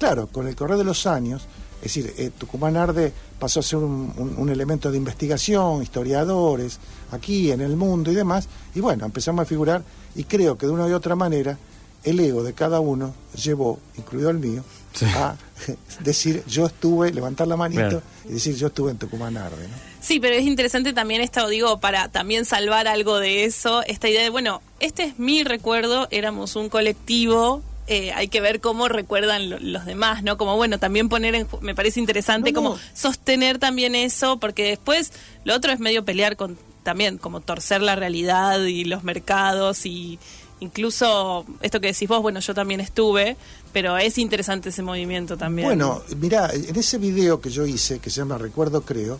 Claro, 0.05 0.27
con 0.27 0.47
el 0.47 0.55
correr 0.55 0.77
de 0.77 0.85
los 0.85 1.07
años, 1.07 1.47
es 1.77 1.83
decir, 1.95 2.13
eh, 2.19 2.31
Tucumán 2.37 2.77
Arde 2.77 3.11
pasó 3.39 3.61
a 3.61 3.63
ser 3.63 3.79
un, 3.79 4.13
un- 4.19 4.35
un 4.37 4.49
elemento 4.51 4.91
de 4.91 4.99
investigación, 4.99 5.83
historiadores, 5.83 6.79
aquí 7.11 7.51
en 7.51 7.63
el 7.63 7.75
mundo 7.75 8.13
y 8.13 8.15
demás, 8.15 8.47
y 8.75 8.81
bueno, 8.81 9.07
empezamos 9.07 9.43
a 9.45 9.47
figurar 9.47 9.83
y 10.15 10.25
creo 10.25 10.59
que 10.59 10.67
de 10.67 10.73
una 10.73 10.85
u 10.87 10.95
otra 10.95 11.17
manera 11.17 11.57
el 12.03 12.21
ego 12.21 12.43
de 12.43 12.53
cada 12.53 12.81
uno 12.81 13.15
llevó, 13.43 13.79
incluido 13.97 14.29
el 14.29 14.39
mío, 14.41 14.63
Sí. 14.93 15.07
a 15.07 15.37
decir 16.05 16.45
yo 16.47 16.67
estuve, 16.67 17.11
levantar 17.13 17.49
la 17.49 17.57
manito 17.57 17.89
Bien. 17.89 18.03
y 18.29 18.33
decir 18.35 18.55
yo 18.57 18.67
estuve 18.67 18.91
en 18.91 18.99
Tucumán 18.99 19.39
Arde, 19.39 19.67
¿no? 19.69 19.75
Sí, 20.03 20.21
pero 20.21 20.35
es 20.37 20.45
interesante 20.45 20.93
también 20.93 21.23
esto, 21.23 21.49
digo, 21.49 21.81
para 21.81 22.09
también 22.11 22.45
salvar 22.45 22.87
algo 22.89 23.19
de 23.21 23.45
eso, 23.45 23.83
esta 23.87 24.07
idea 24.11 24.23
de, 24.23 24.29
bueno, 24.29 24.61
este 24.81 25.05
es 25.05 25.19
mi 25.19 25.43
recuerdo, 25.45 26.09
éramos 26.11 26.57
un 26.57 26.69
colectivo, 26.69 27.63
eh, 27.87 28.13
hay 28.13 28.29
que 28.29 28.41
ver 28.41 28.61
cómo 28.61 28.89
recuerdan 28.89 29.51
lo- 29.51 29.59
los 29.59 29.85
demás, 29.85 30.23
¿no? 30.23 30.37
Como, 30.39 30.57
bueno, 30.57 30.79
también 30.79 31.09
poner 31.09 31.35
en, 31.35 31.47
ju- 31.49 31.61
me 31.61 31.75
parece 31.75 32.01
interesante 32.01 32.51
No, 32.53 32.61
no. 32.61 32.69
como 32.71 32.81
sostener 32.95 33.59
también 33.59 33.95
eso, 33.95 34.39
porque 34.39 34.65
después 34.65 35.13
lo 35.45 35.55
otro 35.55 35.71
es 35.73 35.81
medio 35.81 36.05
pelear 36.05 36.37
con, 36.37 36.57
también, 36.83 37.19
como 37.19 37.41
torcer 37.41 37.83
la 37.83 37.95
realidad 37.97 38.63
y 38.65 38.85
los 38.85 39.05
mercados 39.05 39.85
y 39.87 40.19
incluso 40.61 41.45
esto 41.61 41.81
que 41.81 41.89
decís 41.89 42.09
vos, 42.09 42.23
bueno, 42.23 42.41
yo 42.41 42.55
también 42.55 42.81
estuve, 42.81 43.37
pero 43.73 43.97
es 43.99 44.17
interesante 44.19 44.71
ese 44.71 44.83
movimiento 44.83 45.37
también. 45.37 45.67
Bueno, 45.69 46.03
mirá, 46.19 46.51
en 46.53 46.75
ese 46.77 46.99
video 46.99 47.41
que 47.41 47.51
yo 47.51 47.67
hice, 47.67 47.99
que 47.99 48.09
se 48.11 48.21
llama 48.21 48.39
Recuerdo 48.39 48.83
Creo, 48.83 49.19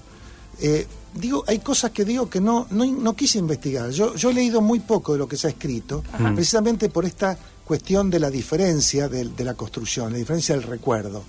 eh, 0.61 0.87
digo, 1.15 1.45
hay 1.47 1.59
cosas 1.59 1.91
que 1.91 2.05
digo 2.05 2.31
que 2.31 2.41
no, 2.41 2.67
no, 2.71 2.85
no 2.87 3.15
quise 3.15 3.39
investigar. 3.39 3.91
Yo, 3.91 4.15
yo 4.15 4.31
he 4.31 4.35
leído 4.35 4.61
muy 4.61 4.81
poco 4.81 5.13
de 5.13 5.19
lo 5.19 5.29
que 5.29 5.37
se 5.37 5.49
ha 5.49 5.51
escrito, 5.51 6.03
precisamente 6.35 6.89
por 6.89 7.05
esta 7.05 7.37
cuestión 7.65 8.11
de 8.11 8.21
la 8.21 8.31
diferencia 8.31 9.09
de, 9.09 9.25
de 9.25 9.45
la 9.45 9.55
construcción, 9.55 10.13
la 10.13 10.19
diferencia 10.19 10.55
del 10.55 10.65
recuerdo. 10.65 11.23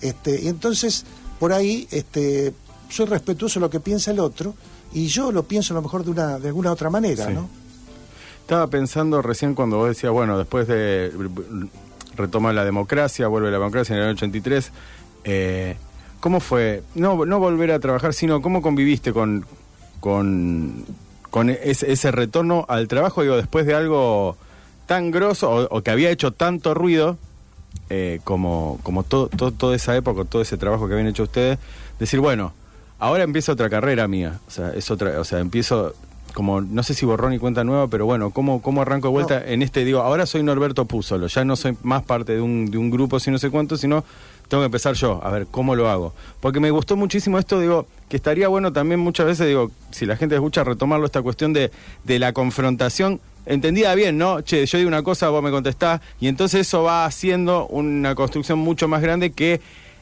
Este, 0.00 0.40
y 0.40 0.48
entonces, 0.48 1.04
por 1.38 1.52
ahí, 1.52 1.86
este, 1.90 2.52
soy 2.88 3.06
respetuoso 3.06 3.60
de 3.60 3.66
lo 3.66 3.70
que 3.70 3.80
piensa 3.80 4.10
el 4.10 4.20
otro, 4.20 4.54
y 4.92 5.06
yo 5.06 5.30
lo 5.32 5.44
pienso 5.44 5.74
a 5.74 5.76
lo 5.76 5.82
mejor 5.82 6.04
de, 6.04 6.10
una, 6.10 6.38
de 6.38 6.48
alguna 6.48 6.72
otra 6.72 6.90
manera, 6.90 7.26
Sí. 7.26 7.32
¿no? 7.32 7.48
Estaba 8.40 8.66
pensando 8.66 9.22
recién 9.22 9.54
cuando 9.54 9.76
vos 9.76 9.88
decías, 9.88 10.12
bueno, 10.12 10.36
después 10.36 10.66
de 10.66 11.12
retoma 12.16 12.52
la 12.52 12.64
democracia, 12.64 13.28
vuelve 13.28 13.48
la 13.50 13.58
democracia 13.58 13.94
en 13.94 13.98
el 14.02 14.08
año 14.08 14.14
83, 14.14 14.72
eh, 15.24 15.76
¿Cómo 16.20 16.40
fue? 16.40 16.82
No, 16.94 17.24
no 17.24 17.38
volver 17.38 17.72
a 17.72 17.78
trabajar, 17.78 18.12
sino 18.12 18.42
cómo 18.42 18.60
conviviste 18.60 19.12
con, 19.12 19.46
con, 20.00 20.84
con 21.30 21.48
ese, 21.48 21.90
ese 21.90 22.10
retorno 22.10 22.66
al 22.68 22.88
trabajo, 22.88 23.22
digo, 23.22 23.36
después 23.36 23.64
de 23.64 23.74
algo 23.74 24.36
tan 24.90 25.12
grosso 25.12 25.48
o, 25.48 25.68
o 25.70 25.82
que 25.82 25.92
había 25.92 26.10
hecho 26.10 26.32
tanto 26.32 26.74
ruido 26.74 27.16
eh, 27.90 28.18
como, 28.24 28.80
como 28.82 29.04
todo, 29.04 29.28
todo, 29.28 29.52
toda 29.52 29.76
esa 29.76 29.94
época, 29.94 30.24
todo 30.24 30.42
ese 30.42 30.56
trabajo 30.56 30.88
que 30.88 30.94
habían 30.94 31.06
hecho 31.06 31.22
ustedes, 31.22 31.60
decir, 32.00 32.18
bueno, 32.18 32.52
ahora 32.98 33.22
empieza 33.22 33.52
otra 33.52 33.70
carrera 33.70 34.08
mía, 34.08 34.40
o 34.48 34.50
sea, 34.50 34.70
es 34.70 34.90
otra, 34.90 35.20
o 35.20 35.24
sea, 35.24 35.38
empiezo 35.38 35.94
como, 36.34 36.60
no 36.60 36.82
sé 36.82 36.94
si 36.94 37.06
borrón 37.06 37.32
y 37.32 37.38
cuenta 37.38 37.62
nueva, 37.62 37.86
pero 37.86 38.04
bueno, 38.04 38.30
¿cómo, 38.30 38.62
cómo 38.62 38.82
arranco 38.82 39.06
de 39.06 39.12
vuelta 39.12 39.44
en 39.46 39.62
este, 39.62 39.84
digo, 39.84 40.00
ahora 40.00 40.26
soy 40.26 40.42
Norberto 40.42 40.84
Púsolo, 40.86 41.28
ya 41.28 41.44
no 41.44 41.54
soy 41.54 41.76
más 41.84 42.02
parte 42.02 42.32
de 42.32 42.40
un, 42.40 42.68
de 42.68 42.76
un 42.76 42.90
grupo, 42.90 43.20
si 43.20 43.30
no 43.30 43.38
sé 43.38 43.48
cuánto, 43.48 43.76
sino 43.76 44.02
tengo 44.48 44.62
que 44.62 44.66
empezar 44.66 44.94
yo, 44.94 45.20
a 45.22 45.30
ver 45.30 45.46
cómo 45.48 45.76
lo 45.76 45.88
hago. 45.88 46.14
Porque 46.40 46.58
me 46.58 46.72
gustó 46.72 46.96
muchísimo 46.96 47.38
esto, 47.38 47.60
digo, 47.60 47.86
que 48.08 48.16
estaría 48.16 48.48
bueno 48.48 48.72
también 48.72 48.98
muchas 48.98 49.26
veces, 49.26 49.46
digo, 49.46 49.70
si 49.92 50.04
la 50.04 50.16
gente 50.16 50.34
escucha, 50.34 50.64
retomarlo 50.64 51.06
esta 51.06 51.22
cuestión 51.22 51.52
de, 51.52 51.70
de 52.02 52.18
la 52.18 52.32
confrontación. 52.32 53.20
Entendida 53.54 53.94
bien, 53.96 54.16
¿no? 54.16 54.42
Che, 54.42 54.64
yo 54.64 54.78
digo 54.78 54.86
una 54.88 55.02
cosa, 55.02 55.28
vos 55.28 55.42
me 55.42 55.50
contestás, 55.50 56.00
y 56.20 56.28
entonces 56.28 56.60
eso 56.68 56.84
va 56.84 57.04
haciendo 57.04 57.66
una 57.66 58.14
construcción 58.14 58.58
mucho 58.60 58.86
más 58.86 59.02
grande 59.02 59.32
que 59.32 59.60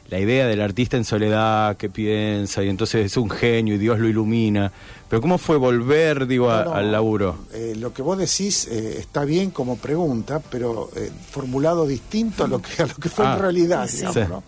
la 0.09 0.19
idea 0.19 0.47
del 0.47 0.61
artista 0.61 0.97
en 0.97 1.03
soledad 1.05 1.75
que 1.77 1.89
piensa, 1.89 2.63
y 2.63 2.69
entonces 2.69 3.05
es 3.07 3.17
un 3.17 3.29
genio 3.29 3.75
y 3.75 3.77
Dios 3.77 3.97
lo 3.99 4.07
ilumina. 4.07 4.71
Pero 5.09 5.21
¿cómo 5.21 5.37
fue 5.39 5.57
volver, 5.57 6.27
digo, 6.27 6.51
a- 6.51 6.63
No, 6.63 6.69
no, 6.71 6.75
al 6.75 6.91
laburo? 6.91 7.35
eh, 7.53 7.73
lo 7.77 7.91
que 7.93 8.01
vos 8.03 8.17
decís 8.17 8.67
eh, 8.67 8.97
está 8.99 9.25
bien 9.25 9.49
como 9.51 9.77
pregunta, 9.77 10.39
pero 10.51 10.89
eh, 10.95 11.11
formulado 11.31 11.87
distinto 11.87 12.43
a 12.43 12.47
lo 12.47 12.61
que, 12.61 12.83
a 12.83 12.85
lo 12.85 12.95
que 12.95 13.09
fue 13.09 13.25
Ah, 13.25 13.33
en 13.35 13.39
realidad, 13.41 13.87
sí. 13.87 13.97
digamos, 13.97 14.13
Sí. 14.15 14.29
¿no? 14.29 14.43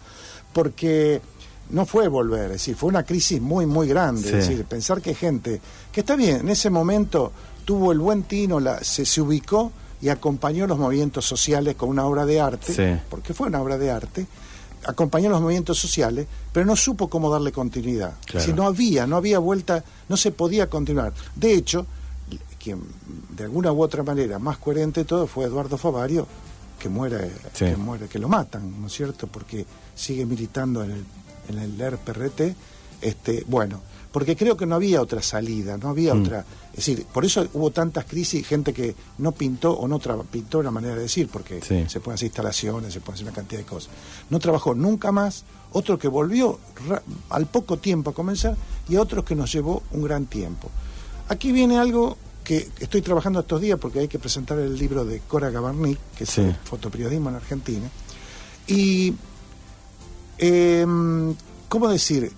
Porque 0.53 1.21
no 1.71 1.85
fue 1.85 2.07
volver, 2.07 2.45
es 2.45 2.51
decir, 2.53 2.75
fue 2.75 2.89
una 2.89 3.03
crisis 3.03 3.41
muy, 3.41 3.65
muy 3.65 3.87
grande. 3.87 4.21
Sí. 4.29 4.35
Es 4.35 4.47
decir, 4.47 4.65
pensar 4.65 5.01
que 5.01 5.13
gente, 5.15 5.59
que 5.91 6.01
está 6.01 6.15
bien, 6.15 6.41
en 6.41 6.49
ese 6.49 6.69
momento 6.69 7.31
tuvo 7.65 7.91
el 7.91 7.99
buen 7.99 8.23
tino, 8.23 8.59
la, 8.59 8.83
se, 8.83 9.05
se 9.05 9.21
ubicó 9.21 9.71
y 10.01 10.09
acompañó 10.09 10.67
los 10.67 10.77
movimientos 10.79 11.25
sociales 11.25 11.75
con 11.75 11.89
una 11.89 12.05
obra 12.05 12.25
de 12.25 12.39
arte, 12.41 12.73
Sí. 12.73 13.01
porque 13.09 13.33
fue 13.33 13.47
una 13.47 13.61
obra 13.61 13.77
de 13.77 13.91
arte, 13.91 14.25
acompañó 14.85 15.29
los 15.29 15.41
movimientos 15.41 15.77
sociales, 15.79 16.25
pero 16.51 16.65
no 16.65 16.75
supo 16.75 17.07
cómo 17.09 17.29
darle 17.31 17.51
continuidad. 17.51 18.15
Claro. 18.25 18.39
Es 18.39 18.45
decir, 18.45 18.55
no 18.55 18.65
había, 18.65 19.05
no 19.07 19.15
había 19.15 19.37
vuelta, 19.39 19.83
no 20.09 20.17
se 20.17 20.31
podía 20.31 20.69
continuar. 20.69 21.13
De 21.35 21.53
hecho, 21.53 21.85
quien 22.59 22.81
de 23.35 23.43
alguna 23.43 23.71
u 23.71 23.81
otra 23.81 24.03
manera 24.03 24.39
más 24.39 24.57
coherente 24.57 25.01
de 25.01 25.05
todo 25.05 25.27
fue 25.27 25.45
Eduardo 25.45 25.77
Favario, 25.77 26.27
que 26.79 26.89
muere, 26.89 27.29
Sí. 27.53 27.65
que 27.65 27.77
muere, 27.77 28.07
que 28.07 28.17
lo 28.19 28.27
matan, 28.27 28.81
¿no 28.81 28.87
es 28.87 28.93
cierto? 28.93 29.27
Porque 29.27 29.65
sigue 29.93 30.25
militando 30.25 30.83
en 30.83 30.91
el, 30.91 31.05
en 31.49 31.59
el 31.59 31.79
ERPRT. 31.79 32.55
Este, 33.01 33.43
bueno, 33.47 33.81
porque 34.11 34.35
creo 34.35 34.55
que 34.57 34.65
no 34.65 34.75
había 34.75 35.01
otra 35.01 35.21
salida, 35.21 35.77
no 35.77 35.89
había 35.89 36.13
Mm. 36.13 36.21
otra. 36.23 36.45
Es 36.71 36.77
decir, 36.85 37.05
por 37.11 37.25
eso 37.25 37.47
hubo 37.53 37.71
tantas 37.71 38.05
crisis, 38.05 38.45
gente 38.47 38.73
que 38.73 38.95
no 39.17 39.31
pintó 39.31 39.71
o 39.73 39.87
no 39.87 39.99
pintó 39.99 40.59
una 40.59 40.71
manera 40.71 40.95
de 40.95 41.01
decir, 41.01 41.27
porque 41.27 41.61
Sí. 41.61 41.85
se 41.89 41.99
pueden 41.99 42.15
hacer 42.15 42.27
instalaciones, 42.27 42.93
se 42.93 42.99
pueden 43.01 43.15
hacer 43.15 43.27
una 43.27 43.35
cantidad 43.35 43.59
de 43.61 43.65
cosas. 43.65 43.89
No 44.29 44.39
trabajó 44.39 44.75
nunca 44.75 45.11
más, 45.11 45.43
otro 45.73 45.97
que 45.97 46.07
volvió 46.07 46.59
al 47.29 47.45
poco 47.47 47.77
tiempo 47.77 48.11
a 48.11 48.13
comenzar 48.13 48.55
y 48.87 48.97
otro 48.97 49.25
que 49.25 49.35
nos 49.35 49.51
llevó 49.51 49.83
un 49.91 50.03
gran 50.03 50.25
tiempo. 50.27 50.69
Aquí 51.29 51.51
viene 51.51 51.77
algo 51.77 52.17
que 52.43 52.69
estoy 52.79 53.01
trabajando 53.01 53.39
estos 53.39 53.61
días 53.61 53.79
porque 53.79 53.99
hay 53.99 54.07
que 54.07 54.19
presentar 54.19 54.59
el 54.59 54.77
libro 54.77 55.05
de 55.05 55.19
Cora 55.21 55.49
Gabarnik, 55.49 55.97
que 56.17 56.23
es 56.25 56.29
Sí. 56.29 56.41
eh, 56.41 56.55
fotoperiodismo 56.65 57.29
en 57.29 57.35
Argentina. 57.35 57.89
Y, 58.67 59.13
em, 60.41 61.33
¿cómo 61.69 61.87
decir? 61.87 62.31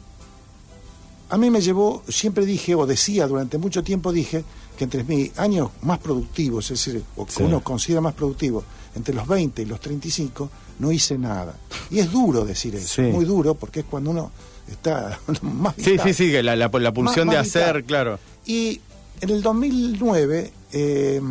A 1.30 1.38
mí 1.38 1.50
me 1.50 1.62
llevó, 1.62 2.04
siempre 2.10 2.46
dije, 2.46 2.76
o 2.76 2.86
decía 2.86 3.26
durante 3.28 3.58
mucho 3.58 3.84
tiempo, 3.84 4.12
dije 4.12 4.44
que 4.78 4.84
entre 4.84 5.04
mis 5.04 5.38
años 5.40 5.72
más 5.82 5.98
productivos, 6.00 6.70
es 6.70 6.86
decir, 6.86 7.04
o 7.16 7.26
que 7.26 7.32
Sí. 7.32 7.44
uno 7.44 7.64
considera 7.64 8.02
más 8.02 8.14
productivo, 8.14 8.64
entre 8.96 9.16
los 9.16 9.28
20 9.28 9.64
y 9.64 9.66
los 9.66 9.80
35, 9.80 10.50
no 10.80 10.92
hice 10.92 11.18
nada. 11.18 11.56
Y 11.90 12.00
es 12.00 12.12
duro 12.12 12.46
decir 12.46 12.76
eso, 12.76 12.88
Sí. 12.88 13.02
muy 13.04 13.26
duro, 13.26 13.56
porque 13.56 13.80
es 13.80 13.86
cuando 13.90 14.12
uno 14.12 14.32
está 14.70 15.20
más 15.42 15.74
Sí, 15.78 15.92
vital. 15.92 16.08
sí, 16.10 16.14
sí, 16.14 16.32
que 16.32 16.44
la, 16.44 16.56
la, 16.56 16.68
la 16.72 16.94
pulsión 16.94 17.28
Más- 17.28 17.34
de 17.34 17.40
más 17.40 17.48
hacer, 17.48 17.68
vital. 17.78 17.84
claro. 17.86 18.20
Y 18.46 18.82
en 19.22 19.30
el 19.30 19.42
2009, 19.42 20.52
eh, 20.74 21.22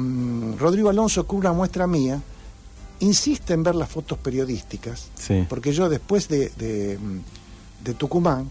Rodrigo 0.59 0.88
Alonso, 0.88 1.26
con 1.26 1.38
una 1.41 1.52
muestra 1.52 1.87
mía, 1.87 2.21
insiste 3.02 3.52
en 3.54 3.62
ver 3.62 3.75
las 3.75 3.88
fotos 3.88 4.18
periodísticas, 4.18 5.09
Sí. 5.16 5.44
porque 5.49 5.73
yo 5.73 5.88
después 5.88 6.28
de, 6.28 6.49
de, 6.56 6.99
mm, 6.99 7.85
de 7.85 7.94
Tucumán, 7.94 8.50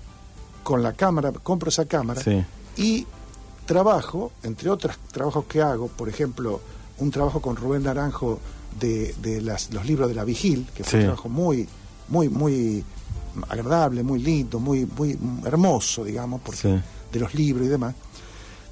con 0.63 0.83
la 0.83 0.93
cámara, 0.93 1.31
compro 1.31 1.69
esa 1.69 1.85
cámara 1.85 2.21
Sí. 2.21 2.43
y 2.77 3.05
trabajo, 3.65 4.31
entre 4.43 4.69
otros 4.69 4.95
trabajos 5.11 5.45
que 5.45 5.61
hago, 5.61 5.87
por 5.87 6.09
ejemplo, 6.09 6.61
un 6.99 7.09
trabajo 7.11 7.41
con 7.41 7.55
Rubén 7.55 7.83
Naranjo 7.83 8.39
de, 8.79 9.13
de 9.21 9.41
las, 9.41 9.73
los 9.73 9.85
libros 9.85 10.07
de 10.09 10.15
la 10.15 10.23
Vigil, 10.23 10.67
que 10.75 10.83
fue 10.83 10.91
Sí. 10.91 10.97
un 10.97 11.03
trabajo 11.03 11.29
muy, 11.29 11.67
muy, 12.09 12.29
muy 12.29 12.83
agradable, 13.49 14.03
muy 14.03 14.19
lindo, 14.19 14.59
muy, 14.59 14.85
muy 14.85 15.17
hermoso, 15.45 16.03
digamos, 16.03 16.41
porque 16.41 16.81
de 17.11 17.19
los 17.19 17.33
libros 17.33 17.65
y 17.65 17.69
demás. 17.69 17.95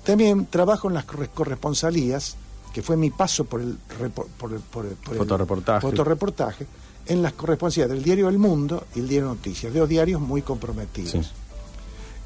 También 0.04 0.46
trabajo 0.48 0.88
en 0.90 0.94
las 0.96 1.06
corre- 1.06 1.30
corresponsalías, 1.34 2.36
que 2.74 2.82
fue 2.82 2.96
mi 2.98 3.10
paso 3.10 3.46
por 3.46 3.62
el, 3.62 3.78
repo- 4.00 4.28
por 4.38 4.54
el, 4.54 4.60
por 4.60 4.86
el- 4.86 4.94
por 4.94 5.14
el 5.14 5.20
Fotoreportaje. 5.20 5.82
fotoreportaje, 5.82 6.68
en 7.08 7.22
las 7.24 7.34
corresponsalías 7.34 7.90
del 7.90 8.04
diario 8.04 8.30
El 8.30 8.38
Mundo 8.38 8.86
y 8.96 9.00
el 9.00 9.08
diario 9.08 9.30
Noticias, 9.30 9.74
dos 9.74 9.90
diarios 9.90 10.22
muy 10.22 10.42
comprometidos. 10.42 11.12
Sí. 11.12 11.22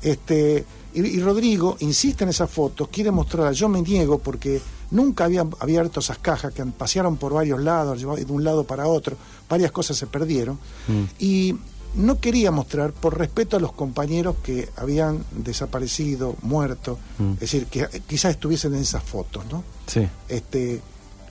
Este, 0.02 0.66
y, 0.94 1.00
y 1.02 1.20
Rodrigo 1.22 1.78
insiste 1.80 2.24
en 2.24 2.30
esas 2.30 2.50
fotos, 2.50 2.90
quiere 2.90 3.12
mostrarlas. 3.12 3.58
Yo 3.58 3.70
me 3.70 3.82
niego 3.82 4.20
porque 4.20 4.62
nunca 4.92 5.26
había 5.26 5.46
abierto 5.60 6.02
esas 6.02 6.18
cajas 6.20 6.54
que 6.54 6.64
pasearon 6.66 7.16
por 7.18 7.34
varios 7.34 7.62
lados, 7.62 8.00
de 8.02 8.26
un 8.32 8.44
lado 8.44 8.66
para 8.66 8.86
otro, 8.88 9.16
varias 9.50 9.72
cosas 9.72 9.98
se 9.98 10.08
perdieron. 10.08 10.60
Mm. 10.88 11.04
Y 11.20 11.56
no 11.96 12.20
quería 12.20 12.52
mostrar 12.52 12.92
por 12.92 13.18
respeto 13.18 13.58
a 13.58 13.60
los 13.60 13.72
compañeros 13.74 14.36
que 14.44 14.70
habían 14.78 15.24
desaparecido, 15.32 16.36
muerto, 16.42 16.98
Mm. 17.20 17.34
es 17.34 17.40
decir, 17.40 17.66
que 17.68 17.88
quizás 18.08 18.32
estuviesen 18.32 18.74
en 18.74 18.82
esas 18.82 19.04
fotos, 19.04 19.44
¿no? 19.52 19.64
Sí. 19.88 20.08
Este, 20.28 20.82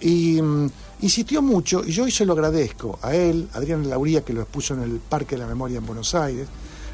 y 0.01 0.41
mm, 0.41 0.71
insistió 1.03 1.43
mucho, 1.43 1.85
y 1.85 1.93
yo 1.93 2.05
hoy 2.05 2.11
se 2.11 2.25
lo 2.25 2.33
agradezco 2.35 2.99
a 3.03 3.15
él, 3.15 3.49
Adrián 3.55 3.89
Lauría, 3.89 4.25
que 4.25 4.33
lo 4.33 4.43
expuso 4.43 4.75
en 4.75 4.83
el 4.83 4.99
Parque 5.01 5.35
de 5.37 5.43
la 5.43 5.49
Memoria 5.49 5.79
en 5.79 5.87
Buenos 5.87 6.15
Aires. 6.15 6.47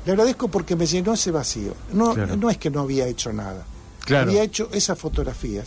Le 0.06 0.12
agradezco 0.12 0.48
porque 0.48 0.74
me 0.76 0.86
llenó 0.86 1.12
ese 1.14 1.30
vacío. 1.30 1.74
No, 1.92 2.14
Claro. 2.14 2.36
no 2.36 2.48
es 2.50 2.56
que 2.56 2.70
no 2.70 2.80
había 2.80 3.06
hecho 3.06 3.32
nada. 3.32 3.64
Claro. 4.04 4.30
Había 4.30 4.42
hecho 4.42 4.70
esas 4.72 4.98
fotografías 4.98 5.66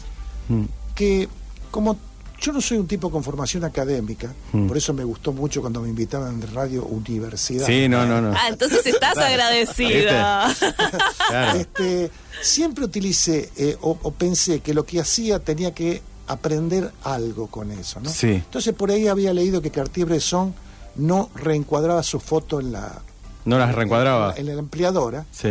Mm. 0.50 0.64
que, 0.96 1.30
como 1.70 1.98
yo 2.42 2.52
no 2.52 2.60
soy 2.60 2.78
un 2.80 2.88
tipo 2.88 3.10
con 3.12 3.24
formación 3.24 3.64
académica, 3.64 4.34
Mm. 4.52 4.68
por 4.68 4.76
eso 4.78 4.94
me 4.94 5.04
gustó 5.04 5.32
mucho 5.32 5.62
cuando 5.62 5.80
me 5.82 5.90
invitaban 5.90 6.40
de 6.40 6.48
Radio 6.48 6.84
Universidad. 6.86 7.66
Sí, 7.68 7.88
no, 7.88 8.06
no, 8.06 8.20
no. 8.20 8.34
Ah, 8.36 8.48
entonces 8.50 8.86
estás 8.86 9.16
agradecido. 9.18 10.10
Claro. 10.10 11.60
Este, 11.60 12.12
siempre 12.42 12.86
utilicé 12.86 13.50
eh, 13.56 13.78
o, 13.82 13.98
o 14.02 14.12
pensé 14.12 14.60
que 14.60 14.74
lo 14.74 14.86
que 14.86 15.00
hacía 15.00 15.40
tenía 15.40 15.74
que 15.74 16.02
aprender 16.28 16.92
algo 17.04 17.48
con 17.48 17.72
eso, 17.72 18.00
¿no? 18.00 18.10
Sí. 18.10 18.30
Entonces 18.32 18.74
por 18.74 18.90
ahí 18.92 19.08
había 19.08 19.34
leído 19.34 19.62
que 19.62 19.70
Cartier-Bresson 19.72 20.54
no 20.96 21.30
reencuadraba 21.36 22.04
su 22.04 22.20
foto 22.20 22.60
en 22.60 22.72
la 22.72 23.02
No 23.46 23.58
las 23.58 23.74
reencuadraba. 23.76 24.34
en 24.38 24.46
la, 24.46 24.52
en 24.52 24.58
la 24.58 24.62
empleadora 24.62 25.26
Sí. 25.32 25.50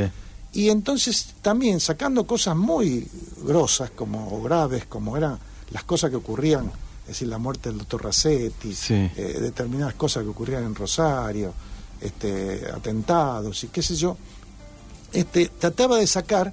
y 0.52 0.68
entonces 0.70 1.34
también 1.42 1.80
sacando 1.80 2.26
cosas 2.26 2.56
muy 2.56 3.06
grosas 3.44 3.90
como 3.90 4.28
o 4.36 4.42
graves 4.42 4.84
como 4.86 5.16
eran 5.16 5.38
las 5.70 5.84
cosas 5.84 6.10
que 6.10 6.16
ocurrían, 6.16 6.66
es 7.02 7.08
decir, 7.08 7.28
la 7.28 7.38
muerte 7.38 7.68
del 7.68 7.78
doctor 7.78 8.04
Rassetti, 8.04 8.74
Sí. 8.74 8.94
eh, 8.94 9.38
determinadas 9.40 9.94
cosas 9.94 10.22
que 10.22 10.28
ocurrían 10.28 10.64
en 10.64 10.74
Rosario, 10.74 11.52
este, 12.00 12.66
atentados 12.74 13.62
y 13.64 13.68
qué 13.68 13.82
sé 13.82 13.94
yo, 13.94 14.16
este, 15.12 15.46
trataba 15.48 15.96
de 15.98 16.06
sacar, 16.06 16.52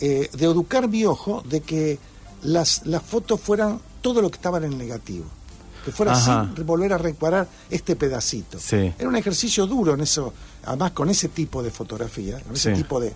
eh, 0.00 0.28
de 0.32 0.44
educar 0.46 0.88
mi 0.88 1.04
ojo 1.04 1.42
de 1.48 1.60
que 1.60 1.98
las, 2.42 2.86
las 2.86 3.02
fotos 3.02 3.40
fueran 3.40 3.80
todo 4.00 4.20
lo 4.22 4.30
que 4.30 4.36
estaba 4.36 4.58
en 4.58 4.76
negativo. 4.76 5.24
Que 5.84 5.90
fuera 5.92 6.12
Ajá. 6.12 6.50
sin 6.54 6.64
volver 6.66 6.92
a 6.92 6.98
recuperar 6.98 7.48
este 7.68 7.96
pedacito. 7.96 8.58
Sí. 8.60 8.92
Era 8.98 9.08
un 9.08 9.16
ejercicio 9.16 9.66
duro 9.66 9.94
en 9.94 10.00
eso, 10.00 10.32
además 10.64 10.92
con 10.92 11.10
ese 11.10 11.28
tipo 11.28 11.60
de 11.62 11.70
fotografía, 11.70 12.40
con 12.40 12.54
ese 12.54 12.74
Sí. 12.74 12.82
tipo 12.82 13.00
de... 13.00 13.12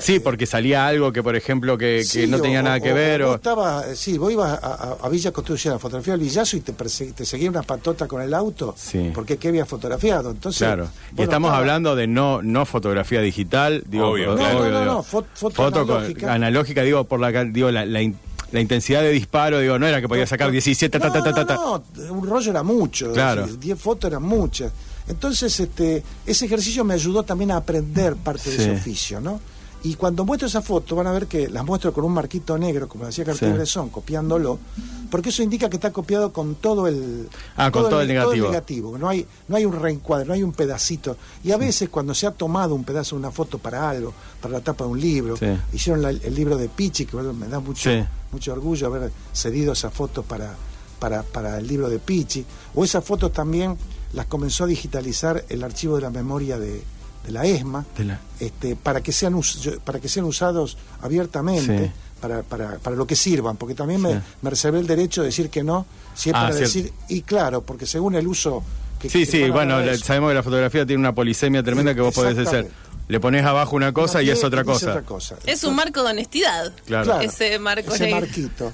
Sí, 0.00 0.20
porque 0.20 0.46
salía 0.46 0.86
algo 0.86 1.12
que, 1.12 1.22
por 1.22 1.36
ejemplo, 1.36 1.78
que, 1.78 1.98
que 1.98 2.04
Sí, 2.04 2.26
no 2.26 2.38
o- 2.38 2.40
tenía 2.42 2.62
nada 2.62 2.80
que 2.80 2.92
o 2.92 2.94
ver. 2.94 3.22
O... 3.22 3.34
estaba, 3.36 3.86
eh, 3.86 3.94
sí, 3.96 4.18
vos 4.18 4.32
ibas 4.32 4.58
a, 4.62 4.66
a- 4.66 4.96
a 5.02 5.08
Villa 5.08 5.30
Constitución 5.32 5.74
a 5.74 5.78
fotografiar 5.78 6.14
el 6.16 6.22
villazo 6.22 6.56
y 6.56 6.60
te, 6.60 6.72
te 6.72 7.24
seguía 7.24 7.50
una 7.50 7.62
patota 7.62 8.06
con 8.08 8.20
el 8.22 8.34
auto 8.34 8.74
Sí. 8.76 9.10
porque 9.14 9.36
qué 9.36 9.48
había 9.48 9.64
fotografiado. 9.66 10.30
Entonces, 10.30 10.58
Claro. 10.58 10.88
Y 11.16 11.22
estamos 11.22 11.48
estaba- 11.48 11.58
hablando 11.58 11.94
de 11.96 12.06
no 12.06 12.42
no 12.42 12.66
fotografía 12.66 13.20
digital, 13.20 13.84
digo, 13.86 14.08
Obvio, 14.10 14.34
claro. 14.36 14.58
No, 14.58 14.64
no, 14.64 14.70
no, 14.70 14.80
digo. 14.80 14.92
no, 14.94 15.02
fo- 15.04 15.24
foto 15.34 15.86
con- 15.86 15.96
analógica. 15.96 16.32
analógica, 16.32 16.82
digo, 16.82 17.04
por 17.04 17.20
la 17.20 17.44
digo 17.44 17.70
la, 17.70 17.86
la, 17.86 18.00
la 18.52 18.60
intensidad 18.60 19.02
de 19.02 19.10
disparo, 19.10 19.58
digo, 19.60 19.78
no 19.78 19.86
era 19.86 20.00
que 20.00 20.08
podía 20.08 20.26
sacar 20.26 20.50
17 20.50 20.98
ta, 20.98 21.10
ta, 21.12 21.22
ta, 21.22 21.32
ta, 21.32 21.46
ta. 21.46 21.54
No, 21.54 21.82
no, 21.96 22.12
un 22.12 22.26
rollo 22.28 22.50
era 22.50 22.62
mucho. 22.62 23.12
Claro. 23.12 23.42
es 23.42 23.46
decir, 23.48 23.60
10 23.60 23.78
fotos 23.80 24.10
eran 24.10 24.22
muchas. 24.22 24.72
Entonces, 25.08 25.60
este, 25.60 26.02
ese 26.26 26.46
ejercicio 26.46 26.82
me 26.84 26.94
ayudó 26.94 27.22
también 27.22 27.52
a 27.52 27.56
aprender 27.58 28.16
parte 28.16 28.50
de 28.50 28.56
ese 28.56 28.70
oficio, 28.72 29.20
¿no? 29.20 29.40
Y 29.82 29.94
cuando 29.94 30.24
muestro 30.24 30.48
esa 30.48 30.62
foto, 30.62 30.96
van 30.96 31.06
a 31.06 31.12
ver 31.12 31.26
que 31.28 31.48
las 31.48 31.64
muestro 31.64 31.92
con 31.92 32.04
un 32.04 32.12
marquito 32.12 32.58
negro, 32.58 32.88
como 32.88 33.06
decía 33.06 33.24
Cartier 33.24 33.52
Sí. 33.52 33.56
Bresson, 33.56 33.88
copiándolo, 33.90 34.58
porque 35.10 35.28
eso 35.28 35.42
indica 35.44 35.68
que 35.70 35.76
está 35.76 35.92
copiado 35.92 36.32
con 36.32 36.56
todo 36.56 36.88
el 36.88 37.28
Ah, 37.56 37.70
con 37.70 37.88
todo 37.88 38.00
el 38.00 38.08
negativo. 38.08 38.48
negativo. 38.48 38.98
No 38.98 39.08
hay, 39.08 39.24
no 39.46 39.56
hay 39.56 39.64
un 39.64 39.74
reencuadre, 39.80 40.26
no 40.26 40.32
hay 40.32 40.42
un 40.42 40.52
pedacito. 40.52 41.16
Y 41.44 41.52
a 41.52 41.56
veces 41.56 41.88
cuando 41.88 42.14
se 42.14 42.26
ha 42.26 42.32
tomado 42.32 42.74
un 42.74 42.82
pedazo 42.82 43.14
de 43.14 43.20
una 43.20 43.30
foto 43.30 43.58
para 43.58 43.88
algo, 43.88 44.12
para 44.40 44.54
la 44.54 44.60
tapa 44.60 44.84
de 44.84 44.90
un 44.90 45.00
libro, 45.00 45.36
Sí. 45.36 45.46
hicieron 45.72 46.02
la- 46.02 46.10
el 46.10 46.34
libro 46.34 46.56
de 46.56 46.68
Pichi, 46.68 47.06
que 47.06 47.16
me 47.18 47.46
da 47.46 47.60
mucho, 47.60 47.90
mucho 48.32 48.52
orgullo 48.52 48.88
haber 48.88 49.12
cedido 49.32 49.72
esa 49.74 49.90
foto 49.90 50.24
para, 50.24 50.54
para, 50.98 51.22
para 51.22 51.58
el 51.58 51.66
libro 51.68 51.88
de 51.88 52.00
Pichi, 52.00 52.44
o 52.74 52.82
esas 52.84 53.04
fotos 53.04 53.32
también 53.32 53.76
las 54.14 54.26
comenzó 54.26 54.64
a 54.64 54.66
digitalizar 54.66 55.44
el 55.48 55.62
archivo 55.62 55.94
de 55.96 56.02
la 56.02 56.10
memoria 56.10 56.58
de, 56.58 56.82
de 57.26 57.32
la 57.32 57.44
ESMA, 57.44 57.84
De 57.98 58.04
la- 58.04 58.20
este, 58.40 58.76
para, 58.76 59.00
que 59.02 59.12
sean 59.12 59.38
para 59.84 59.98
que 60.00 60.08
sean 60.08 60.24
usados 60.26 60.76
abiertamente. 61.02 61.86
Sí. 61.86 61.92
Para, 62.20 62.42
para, 62.42 62.78
para 62.78 62.96
lo 62.96 63.06
que 63.06 63.14
sirvan, 63.14 63.58
porque 63.58 63.74
también 63.74 64.00
me, 64.00 64.12
Sí. 64.14 64.18
me 64.40 64.48
reservé 64.50 64.78
el 64.78 64.86
derecho 64.86 65.20
de 65.20 65.26
decir 65.28 65.50
que 65.50 65.62
no, 65.62 65.84
si 66.14 66.30
es 66.30 66.34
Ah, 66.34 66.40
para 66.44 66.54
cierto. 66.56 66.72
decir, 66.74 66.92
y 67.08 67.20
claro, 67.20 67.60
porque 67.62 67.84
según 67.86 68.14
el 68.14 68.26
uso 68.26 68.62
que 68.98 69.10
Sí, 69.10 69.20
que 69.20 69.26
sí, 69.26 69.50
bueno, 69.50 69.80
la- 69.80 69.98
sabemos 69.98 70.30
que 70.30 70.34
la 70.34 70.42
fotografía 70.42 70.86
tiene 70.86 70.98
una 71.00 71.14
polisemia 71.14 71.62
tremenda 71.62 71.94
que 71.94 72.00
vos 72.00 72.14
podés 72.14 72.38
hacer. 72.38 72.70
Le 73.08 73.20
pones 73.20 73.44
abajo 73.44 73.76
una 73.76 73.92
cosa 73.92 74.18
No, 74.18 74.22
y 74.22 74.30
es 74.30 74.42
otra 74.42 74.64
cosa. 74.64 74.88
otra 74.90 75.02
cosa. 75.02 75.36
Es 75.44 75.62
un 75.64 75.76
marco 75.76 76.02
de 76.02 76.10
honestidad. 76.10 76.72
Claro. 76.86 77.04
Claro, 77.04 77.20
Ese 77.20 77.58
marco 77.58 77.94
ese 77.94 78.10
marquito. 78.10 78.72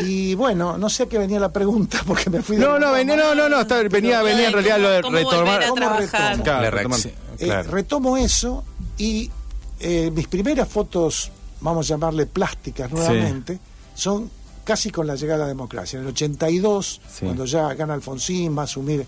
Y 0.00 0.34
bueno, 0.34 0.76
no 0.76 0.90
sé 0.90 1.04
a 1.04 1.06
qué 1.06 1.16
venía 1.18 1.40
la 1.40 1.52
pregunta 1.52 2.02
porque 2.06 2.28
me 2.28 2.42
fui 2.42 2.56
de 2.56 2.64
No, 2.66 2.72
no, 2.78 2.86
la 2.86 2.90
venía, 2.92 3.16
no, 3.16 3.34
no, 3.34 3.48
no, 3.48 3.60
está- 3.62 3.82
venía, 3.84 4.22
venía 4.22 4.42
de 4.42 4.46
en 4.48 4.52
realidad 4.52 4.78
lo 4.78 4.90
de 4.90 4.96
retomar. 5.02 5.62
a 5.62 5.68
¿Cómo 5.68 5.74
trabajar. 5.76 6.42
Claro, 6.42 6.62
la 6.62 6.70
retomar. 6.70 7.00
Eh, 7.38 7.62
retomo 7.62 8.16
eso 8.16 8.64
y 8.98 9.30
eh, 9.80 10.10
mis 10.14 10.28
primeras 10.28 10.68
fotos, 10.68 11.30
vamos 11.60 11.86
a 11.86 11.88
llamarle 11.90 12.26
plásticas 12.26 12.90
nuevamente, 12.90 13.58
son 13.94 14.30
casi 14.64 14.90
con 14.90 15.06
la 15.06 15.14
llegada 15.14 15.40
a 15.40 15.46
la 15.46 15.48
democracia. 15.48 15.98
En 15.98 16.04
el 16.04 16.10
82, 16.12 17.00
Sí. 17.12 17.24
cuando 17.24 17.44
ya 17.44 17.72
gana 17.74 17.94
Alfonsín, 17.94 18.56
va 18.56 18.62
a 18.62 18.64
asumir 18.64 19.06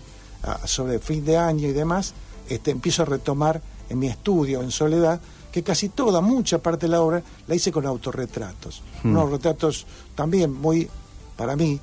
sobre 0.65 0.99
fin 0.99 1.25
de 1.25 1.37
año 1.37 1.67
y 1.67 1.73
demás, 1.73 2.13
este, 2.47 2.71
empiezo 2.71 3.01
a 3.01 3.05
retomar 3.05 3.61
en 3.89 3.99
mi 3.99 4.07
estudio, 4.07 4.61
en 4.61 4.71
soledad, 4.71 5.19
que 5.51 5.63
casi 5.63 5.89
toda, 5.89 6.21
mucha 6.21 6.59
parte 6.59 6.85
de 6.85 6.91
la 6.91 7.01
obra 7.01 7.23
la 7.47 7.55
hice 7.55 7.71
con 7.71 7.85
autorretratos. 7.85 8.81
Hmm. 9.03 9.11
Unos 9.11 9.31
retratos 9.31 9.85
también 10.15 10.53
muy, 10.53 10.89
para 11.35 11.55
mí, 11.55 11.79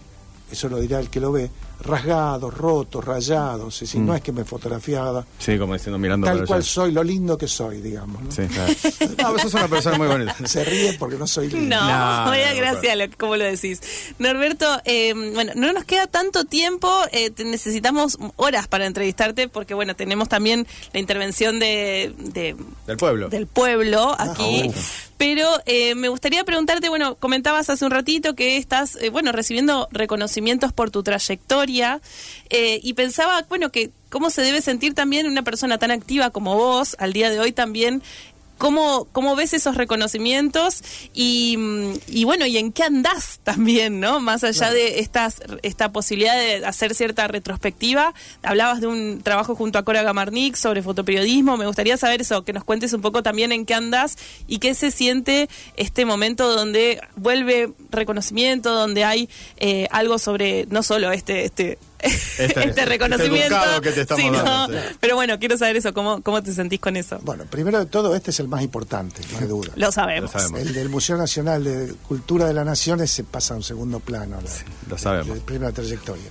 eso 0.51 0.69
lo 0.69 0.79
dirá 0.79 1.01
el 1.01 1.11
que 1.11 1.21
lo 1.21 1.33
ve, 1.33 1.51
rasgados, 1.81 2.53
rotos, 2.55 3.05
rayados, 3.05 3.79
decir, 3.81 4.01
Hmm. 4.01 4.07
no 4.07 4.15
es 4.15 4.23
que 4.23 4.33
me 4.33 4.45
fotografiaba 4.45 5.25
Sí, 5.39 5.59
como 5.59 5.75
diciendo, 5.75 5.99
mirando 5.99 6.27
tal 6.27 6.47
cual 6.47 6.61
allá. 6.61 6.69
soy, 6.69 6.93
lo 6.93 7.03
lindo 7.05 7.37
que 7.37 7.47
soy, 7.49 7.81
digamos. 7.81 8.23
¿no? 8.23 8.31
Sí, 8.33 8.43
claro. 8.47 8.73
No, 9.23 9.33
vos 9.33 9.43
sos 9.43 9.55
una 9.55 9.69
persona 9.69 9.99
muy 9.99 10.07
bonita. 10.09 10.35
Se 10.47 10.65
ríe 10.65 10.95
porque 10.99 11.17
no 11.17 11.27
soy 11.27 11.49
lindo. 11.51 11.77
No, 11.77 11.81
No, 11.83 12.31
vaya 12.31 12.51
no, 12.51 12.57
como 13.19 13.37
lo 13.37 13.45
decís. 13.45 13.81
Norberto, 14.19 14.67
eh, 14.85 15.13
bueno, 15.35 15.53
no 15.57 15.73
nos 15.73 15.85
queda 15.85 16.07
tanto 16.07 16.45
tiempo, 16.45 16.91
eh, 17.13 17.31
te- 17.31 17.45
necesitamos 17.45 18.19
horas 18.37 18.67
para 18.69 18.87
entrevistarte 18.87 19.49
porque, 19.49 19.75
bueno, 19.75 19.95
tenemos 19.97 20.29
también 20.29 20.67
la 20.93 21.01
intervención 21.01 21.59
de, 21.59 22.15
de- 22.19 22.57
Del 22.87 22.97
pueblo. 22.97 23.29
del 23.29 23.47
pueblo 23.47 24.15
aquí. 24.19 24.65
uf. 24.69 25.05
Pero 25.17 25.49
eh, 25.67 25.95
me 25.95 26.09
gustaría 26.09 26.45
preguntarte, 26.45 26.89
bueno, 26.89 27.15
comentabas 27.17 27.71
hace 27.71 27.85
un 27.85 27.91
ratito 27.91 28.35
que 28.35 28.57
estás, 28.57 28.97
eh, 28.97 29.11
bueno, 29.11 29.33
recibiendo 29.33 29.89
reconocimientos 29.93 30.73
por 30.73 30.91
tu 30.91 31.03
trayectoria 31.03 32.01
eh, 32.51 32.81
y 32.83 32.95
pensaba, 32.95 33.45
bueno, 33.49 33.71
que 33.71 33.91
cómo 34.11 34.31
se 34.31 34.43
debe 34.43 34.61
sentir 34.61 34.95
también 34.95 35.27
una 35.27 35.43
persona 35.43 35.79
tan 35.79 35.91
activa 35.91 36.31
como 36.31 36.57
vos 36.57 36.97
al 36.99 37.13
día 37.13 37.31
de 37.31 37.41
hoy 37.41 37.53
también. 37.53 38.03
¿Cómo, 38.65 39.07
¿Cómo 39.13 39.37
ves 39.37 39.53
esos 39.53 39.77
reconocimientos? 39.77 40.83
Y, 41.13 41.55
mm, 41.59 41.93
y 42.09 42.25
bueno, 42.25 42.47
¿y 42.47 42.57
en 42.57 42.73
qué 42.73 42.85
andás 42.85 43.39
también, 43.45 44.01
no? 44.01 44.21
Más 44.21 44.43
allá 44.43 44.71
de 44.71 45.01
estas, 45.01 45.43
esta 45.63 45.93
posibilidad 45.93 46.35
de 46.35 46.65
hacer 46.65 46.95
cierta 46.95 47.29
retrospectiva. 47.29 48.15
Hablabas 48.43 48.81
de 48.81 48.87
un 48.87 49.21
trabajo 49.23 49.55
junto 49.55 49.79
a 49.79 49.83
Cora 49.83 50.03
Gamarnik 50.03 50.57
sobre 50.57 50.83
fotoperiodismo. 50.83 51.59
Me 51.59 51.67
gustaría 51.67 51.99
saber 51.99 52.23
eso, 52.23 52.43
que 52.43 52.55
nos 52.55 52.65
cuentes 52.65 52.95
un 52.95 53.03
poco 53.03 53.23
también 53.23 53.53
en 53.53 53.67
qué 53.67 53.75
andás 53.75 54.17
y 54.47 54.61
qué 54.61 54.73
se 54.73 54.91
siente 54.91 55.51
este 55.77 56.07
momento 56.07 56.49
donde 56.51 57.03
vuelve 57.17 57.71
reconocimiento, 57.91 58.73
donde 58.73 59.05
hay 59.05 59.29
eh, 59.59 59.89
algo 59.91 60.19
sobre 60.19 60.65
no 60.71 60.83
solo 60.83 61.13
este... 61.13 61.45
este 61.45 61.79
Este- 62.39 62.69
este 62.69 62.85
reconocimiento, 62.85 63.55
ducado 63.55 63.81
que 63.81 63.93
te 63.93 64.01
estamos 64.03 64.23
sino- 64.23 64.43
dando, 64.43 64.77
sí. 64.79 64.85
pero 65.01 65.15
bueno, 65.17 65.39
quiero 65.39 65.57
saber 65.57 65.77
eso, 65.77 65.93
¿cómo, 65.95 66.23
cómo 66.23 66.43
te 66.43 66.53
sentís 66.53 66.81
con 66.81 66.97
eso? 66.97 67.19
Bueno, 67.23 67.45
primero 67.49 67.79
de 67.79 67.87
todo, 67.87 68.15
este 68.15 68.31
es 68.31 68.41
el 68.41 68.49
más 68.49 68.63
importante, 68.63 69.23
no 69.33 69.39
hay 69.39 69.47
duda. 69.47 69.73
Lo 69.77 69.91
sabemos. 69.93 70.33
Lo 70.35 70.41
sabemos. 70.41 70.61
El 70.61 70.73
del 70.75 70.89
Museo 70.89 71.17
Nacional 71.17 71.65
de 71.65 71.95
Cultura 72.07 72.47
de 72.47 72.55
la 72.55 72.65
Nación 72.65 73.07
se 73.07 73.25
pasa 73.25 73.55
a 73.55 73.57
un 73.57 73.63
segundo 73.63 74.01
plano. 74.01 74.39
La, 74.43 74.51
lo 74.91 74.99
sabemos. 74.99 75.37
La, 75.39 75.45
primera 75.45 75.73
trayectoria. 75.73 76.31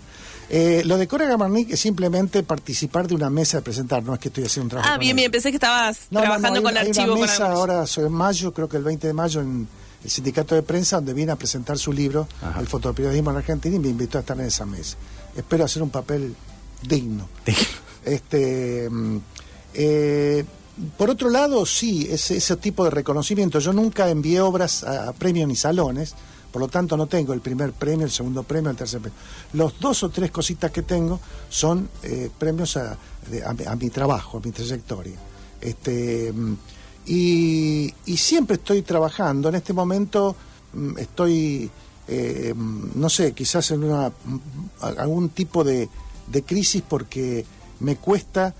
Eh, 0.49 0.83
lo 0.85 0.97
de 0.97 1.07
Cora 1.07 1.25
Gamarnik 1.25 1.71
es 1.71 1.79
simplemente 1.79 2.43
participar 2.43 3.07
de 3.07 3.15
una 3.15 3.29
mesa 3.29 3.57
de 3.57 3.63
presentar, 3.63 4.03
no 4.03 4.13
es 4.13 4.19
que 4.19 4.27
estoy 4.27 4.43
haciendo 4.43 4.65
un 4.65 4.69
trabajo. 4.71 4.89
Ah, 4.89 4.95
con 4.95 4.99
bien, 4.99 5.11
ella. 5.17 5.21
bien, 5.23 5.31
pensé 5.31 5.49
que 5.49 5.55
estabas 5.57 6.07
No, 6.11 6.19
no, 6.19 6.25
no, 6.25 6.31
trabajando 6.33 6.59
hay- 6.59 6.63
con 6.63 6.77
hay 6.77 6.87
archivo. 6.87 7.05
una 7.05 7.13
con 7.13 7.21
mesa 7.21 7.45
algo. 7.47 7.57
ahora 7.59 7.87
sobre 7.87 8.09
mayo, 8.09 8.53
creo 8.53 8.67
que 8.69 8.77
el 8.77 8.83
20 8.83 9.07
de 9.07 9.13
mayo, 9.13 9.41
en 9.41 9.67
el 10.03 10.09
sindicato 10.11 10.53
de 10.53 10.61
prensa, 10.61 10.97
donde 10.97 11.13
viene 11.13 11.31
a 11.31 11.37
presentar 11.37 11.77
su 11.79 11.91
libro, 11.93 12.27
Ajá. 12.41 12.59
El 12.59 12.67
fotoperiodismo 12.67 13.31
en 13.31 13.37
Argentina, 13.37 13.75
y 13.75 13.79
me 13.79 13.87
invitó 13.87 14.17
a 14.17 14.21
estar 14.21 14.37
en 14.39 14.45
esa 14.45 14.65
mesa. 14.65 14.97
Espero 15.35 15.65
hacer 15.65 15.81
un 15.83 15.89
papel 15.89 16.35
digno. 16.87 17.27
Este, 18.05 18.89
mm, 18.89 19.17
eh, 19.73 20.43
por 20.97 21.09
otro 21.09 21.29
lado, 21.29 21.65
sí, 21.65 22.07
ese, 22.09 22.37
ese 22.37 22.55
tipo 22.57 22.83
de 22.83 22.89
reconocimiento. 22.89 23.59
Yo 23.59 23.73
nunca 23.73 24.09
envié 24.09 24.41
obras 24.41 24.83
a, 24.83 25.09
a 25.09 25.13
premios 25.13 25.47
ni 25.47 25.55
salones, 25.55 26.13
por 26.51 26.61
lo 26.61 26.67
tanto 26.67 26.97
no 26.97 27.07
tengo 27.07 27.33
el 27.33 27.41
primer 27.41 27.71
premio, 27.73 28.05
el 28.05 28.11
segundo 28.11 28.43
premio, 28.43 28.69
el 28.71 28.77
tercer 28.77 28.99
premio. 29.01 29.17
Los 29.53 29.79
dos 29.79 30.03
o 30.03 30.09
tres 30.09 30.31
cositas 30.31 30.71
que 30.71 30.81
tengo 30.83 31.19
son 31.49 31.89
eh, 32.03 32.29
premios 32.37 32.75
a, 32.77 32.91
a 33.45 33.53
mi- 33.53 33.65
a 33.65 33.75
mi 33.75 33.89
trabajo, 33.89 34.37
a 34.37 34.41
mi 34.41 34.51
trayectoria. 34.51 35.15
Este, 35.61 36.31
mm, 36.33 36.53
y, 37.05 37.93
y 38.05 38.17
siempre 38.17 38.55
estoy 38.57 38.81
trabajando. 38.81 39.49
En 39.49 39.55
este 39.55 39.73
momento 39.73 40.35
mm, 40.73 40.97
estoy, 40.97 41.69
eh, 42.07 42.53
no 42.55 43.09
sé, 43.09 43.33
quizás 43.33 43.71
en 43.71 43.83
una, 43.83 44.11
algún 44.97 45.29
tipo 45.29 45.63
de, 45.63 45.89
de 46.27 46.43
crisis 46.43 46.83
porque 46.87 47.45
me 47.79 47.95
cuesta 47.95 48.53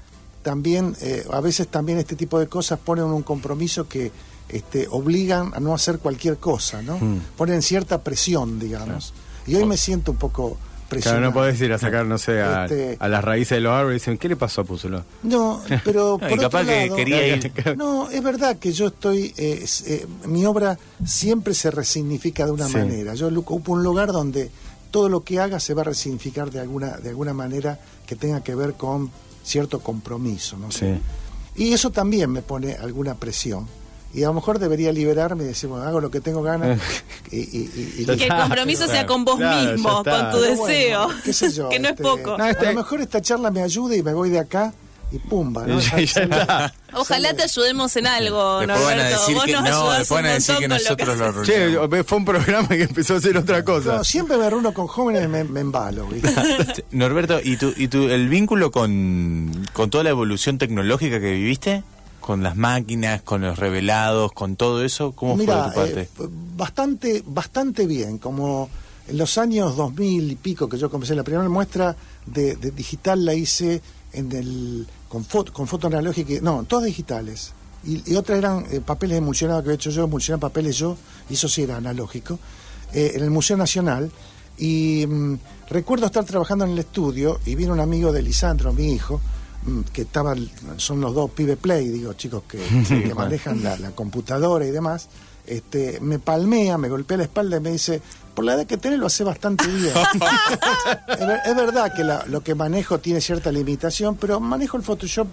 también, 0.44 0.96
eh, 1.02 1.26
a 1.32 1.40
veces 1.40 1.68
también 1.70 1.98
este 1.98 2.16
tipo 2.16 2.40
de 2.40 2.48
cosas 2.48 2.78
ponen 2.80 3.06
un 3.06 3.24
compromiso 3.24 3.88
que 3.88 4.12
este, 4.50 4.88
obligan 4.90 5.54
a 5.56 5.60
no 5.60 5.74
hacer 5.74 6.00
cualquier 6.00 6.38
cosa, 6.38 6.82
¿no? 6.82 6.98
Mm. 6.98 7.20
Ponen 7.38 7.62
cierta 7.62 8.04
presión, 8.04 8.60
digamos. 8.60 9.14
Y 9.48 9.56
hoy 9.56 9.66
me 9.66 9.78
siento 9.78 10.12
un 10.12 10.18
poco 10.18 10.58
Claro, 11.02 11.20
no 11.22 11.34
podés 11.34 11.60
ir 11.62 11.72
a 11.74 11.78
sacar, 11.78 12.06
no 12.06 12.18
sé, 12.18 12.42
a, 12.42 12.66
Este- 12.66 12.98
a 13.00 13.08
las 13.08 13.24
raíces 13.24 13.58
de 13.58 13.62
los 13.62 13.72
árboles 13.74 13.96
y 13.98 14.00
dicen, 14.02 14.18
¿qué 14.18 14.30
le 14.30 14.36
pasó 14.36 14.62
a 14.62 14.64
Púzulo? 14.64 15.04
No, 15.24 15.62
pero 15.84 16.18
No, 16.22 16.28
por 16.30 16.32
y 16.38 16.42
capaz 16.42 16.62
otro 16.62 16.72
que 16.74 16.84
lado- 16.86 16.96
quería 16.96 17.28
ir. 17.36 17.52
No, 17.78 18.10
es 18.10 18.24
verdad 18.24 18.58
que 18.58 18.72
yo 18.72 18.88
estoy, 18.88 19.34
eh, 19.38 19.66
eh, 19.88 20.06
mi 20.26 20.46
obra 20.46 20.78
siempre 21.06 21.54
se 21.54 21.72
resignifica 21.72 22.46
de 22.46 22.52
una 22.52 22.68
Sí. 22.68 22.78
manera. 22.78 23.14
Yo 23.16 23.28
ocupo 23.40 23.72
un 23.74 23.84
lugar 23.84 24.12
donde 24.12 24.50
todo 24.92 25.10
lo 25.10 25.24
que 25.24 25.40
haga 25.40 25.60
se 25.60 25.74
va 25.74 25.82
a 25.82 25.86
resignificar 25.86 26.52
de 26.52 26.60
alguna, 26.60 26.98
de 26.98 27.10
alguna 27.10 27.34
manera 27.34 27.80
que 28.06 28.16
tenga 28.16 28.44
que 28.44 28.54
ver 28.56 28.74
con 28.76 29.10
cierto 29.44 29.80
compromiso, 29.80 30.58
¿no? 30.58 30.72
Sí. 30.72 30.86
Y 31.56 31.74
eso 31.74 31.90
también 31.92 32.32
me 32.32 32.42
pone 32.42 32.74
alguna 32.74 33.16
presión. 33.16 33.68
Y 34.14 34.24
a 34.24 34.28
lo 34.28 34.34
mejor 34.36 34.60
debería 34.60 34.92
liberarme 34.92 35.44
y 35.44 35.48
decir, 35.48 35.70
bueno, 35.70 35.86
hago 35.86 36.00
lo 36.00 36.12
que 36.12 36.22
tengo 36.22 36.44
ganas. 36.44 36.80
y, 37.32 37.38
y- 37.40 37.72
y- 37.98 38.02
y- 38.04 38.06
Que 38.06 38.26
el 38.26 38.30
compromiso 38.36 38.86
sea 38.88 39.06
con 39.08 39.26
vos 39.26 39.38
claro, 39.38 39.72
mismo, 39.72 39.90
con 39.90 40.04
tu 40.04 40.10
Pero 40.12 40.56
bueno, 40.56 40.66
deseo. 40.68 41.08
qué 41.26 41.34
sé 41.34 41.52
yo, 41.52 41.70
que 41.70 41.80
no 41.80 41.88
es 41.88 41.92
este, 41.94 42.04
poco. 42.04 42.38
No, 42.38 42.46
este- 42.46 42.68
A 42.68 42.72
lo 42.74 42.78
mejor 42.80 43.02
esta 43.02 43.22
charla 43.22 43.50
me 43.50 43.62
ayuda 43.64 43.96
y 43.96 44.04
me 44.04 44.14
voy 44.14 44.30
de 44.30 44.40
acá 44.40 44.72
y 45.12 45.18
pumba. 45.18 45.66
¿no? 45.66 45.80
Ya- 45.80 45.98
ya 46.00 46.24
está. 46.24 46.74
Ojalá 46.96 47.34
te 47.34 47.42
ayudemos 47.42 47.96
en 47.96 48.06
algo, 48.06 48.60
Después 48.60 48.80
van 48.84 49.00
a 49.00 49.04
Norberto. 49.04 49.20
decir 49.20 49.36
Vos 49.36 49.46
que 49.46 49.52
nos 49.54 49.64
no, 49.64 49.92
después 49.94 50.10
van 50.10 50.26
a 50.28 50.34
decir 50.34 50.56
que 50.58 50.68
nosotros 50.68 51.18
lo 51.18 51.32
lo. 51.32 51.44
Che, 51.44 52.04
fue 52.04 52.18
un 52.20 52.26
programa 52.26 52.68
que 52.68 52.84
empezó 52.84 53.16
a 53.16 53.18
hacer 53.18 53.36
otra 53.36 53.64
cosa. 53.66 53.96
No, 53.98 54.04
siempre 54.04 54.38
me 54.38 54.48
reúno 54.48 54.76
con 54.76 54.86
jóvenes 54.86 55.24
y 55.26 55.28
me, 55.28 55.44
me 55.44 55.62
embalo. 55.62 56.08
Norberto, 56.92 57.40
¿y 57.44 57.58
tu, 57.58 57.74
y 57.76 57.88
tu, 57.88 58.10
el 58.10 58.30
vínculo 58.30 58.70
con, 58.72 59.66
con 59.74 59.90
toda 59.90 60.04
la 60.04 60.12
evolución 60.12 60.60
tecnológica 60.60 61.20
que 61.20 61.32
viviste? 61.32 61.84
¿Con 62.24 62.42
las 62.42 62.56
máquinas, 62.56 63.22
con 63.22 63.42
los 63.42 63.60
revelados, 63.60 64.32
con 64.32 64.56
todo 64.56 64.82
eso? 64.84 65.12
¿Cómo 65.12 65.36
Mira, 65.36 65.72
fue 65.74 65.84
de 65.88 65.92
tu 65.92 66.06
parte? 66.08 66.24
eh, 66.24 66.30
bastante, 66.56 67.22
bastante 67.26 67.86
bien. 67.86 68.18
Como 68.18 68.70
en 69.10 69.18
los 69.18 69.38
años 69.38 69.76
2000 69.76 70.32
y 70.32 70.36
pico 70.36 70.70
que 70.70 70.78
yo 70.78 70.90
comencé, 70.90 71.16
la 71.16 71.24
primera 71.24 71.50
muestra 71.50 71.96
de, 72.26 72.56
de 72.56 72.72
digital 72.72 73.26
la 73.26 73.34
hice 73.34 73.82
en 74.14 74.32
el 74.32 74.88
con 75.10 75.26
foto, 75.26 75.52
con 75.52 75.68
foto 75.68 75.88
analógica, 75.88 76.34
no, 76.42 76.64
todas 76.64 76.86
digitales. 76.86 77.52
Y, 77.86 78.10
y 78.12 78.16
otras 78.16 78.38
eran 78.38 78.66
eh, 78.72 78.80
papeles 78.80 79.18
emulsionados 79.18 79.62
que 79.64 79.70
había 79.72 79.76
hecho 79.76 79.90
yo, 79.90 80.06
emulsionar 80.06 80.40
papeles 80.40 80.78
yo, 80.78 80.96
y 81.30 81.34
eso 81.34 81.50
sí 81.50 81.64
era 81.64 81.76
analógico, 81.76 82.40
eh, 82.94 83.12
en 83.16 83.24
el 83.24 83.32
Museo 83.32 83.58
Nacional. 83.58 84.10
Y 84.58 85.06
mm, 85.06 85.36
recuerdo 85.70 86.06
estar 86.06 86.24
trabajando 86.24 86.64
en 86.64 86.72
el 86.72 86.80
estudio 86.80 87.42
y 87.46 87.56
vino 87.56 87.74
un 87.74 87.82
amigo 87.82 88.14
de 88.14 88.22
Lisandro, 88.22 88.72
mi 88.72 88.94
hijo, 88.94 89.20
que 89.94 90.02
estaban, 90.04 90.50
son 90.78 91.02
los 91.02 91.14
dos 91.14 91.32
pibe 91.32 91.56
play, 91.58 91.90
digo, 91.90 92.14
chicos 92.14 92.44
que, 92.48 92.58
que 93.08 93.14
manejan 93.16 93.64
la, 93.64 93.78
la 93.78 93.92
computadora 93.92 94.66
y 94.66 94.72
demás, 94.72 95.08
este, 95.46 96.00
me 96.02 96.20
palmea, 96.20 96.78
me 96.78 96.90
golpea 96.90 97.18
la 97.18 97.24
espalda 97.24 97.58
y 97.58 97.60
me 97.60 97.72
dice, 97.72 98.02
por 98.34 98.46
la 98.46 98.54
edad 98.56 98.66
que 98.66 98.78
tenés 98.78 99.00
lo 99.00 99.08
hace 99.08 99.24
bastante 99.24 99.68
bien. 99.68 99.94
es, 101.08 101.20
ver- 101.20 101.42
es 101.46 101.56
verdad 101.56 101.94
que 101.96 102.04
la- 102.04 102.26
lo 102.28 102.42
que 102.44 102.56
manejo 102.56 103.00
tiene 103.00 103.22
cierta 103.22 103.52
limitación, 103.52 104.16
pero 104.16 104.40
manejo 104.40 104.78
el 104.78 104.84
Photoshop, 104.84 105.28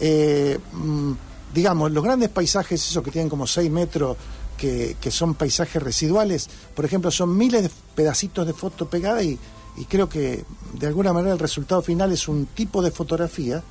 eh, 0.00 0.58
mm, 0.72 1.12
digamos, 1.54 1.90
los 1.92 2.02
grandes 2.04 2.28
paisajes, 2.30 2.84
esos 2.88 3.02
que 3.02 3.10
tienen 3.10 3.28
como 3.30 3.46
6 3.46 3.70
metros, 3.70 4.16
que, 4.58 4.96
que 5.00 5.10
son 5.10 5.34
paisajes 5.34 5.82
residuales, 5.82 6.48
por 6.76 6.84
ejemplo, 6.84 7.10
son 7.10 7.36
miles 7.36 7.62
de 7.64 7.70
pedacitos 7.94 8.46
de 8.46 8.52
foto 8.52 8.88
pegada 8.88 9.22
y, 9.22 9.38
y 9.76 9.84
creo 9.86 10.08
que 10.08 10.44
de 10.74 10.86
alguna 10.86 11.12
manera 11.12 11.32
el 11.32 11.38
resultado 11.38 11.82
final 11.82 12.12
es 12.12 12.28
un 12.28 12.46
tipo 12.46 12.80
de 12.82 12.90
fotografía 12.90 13.62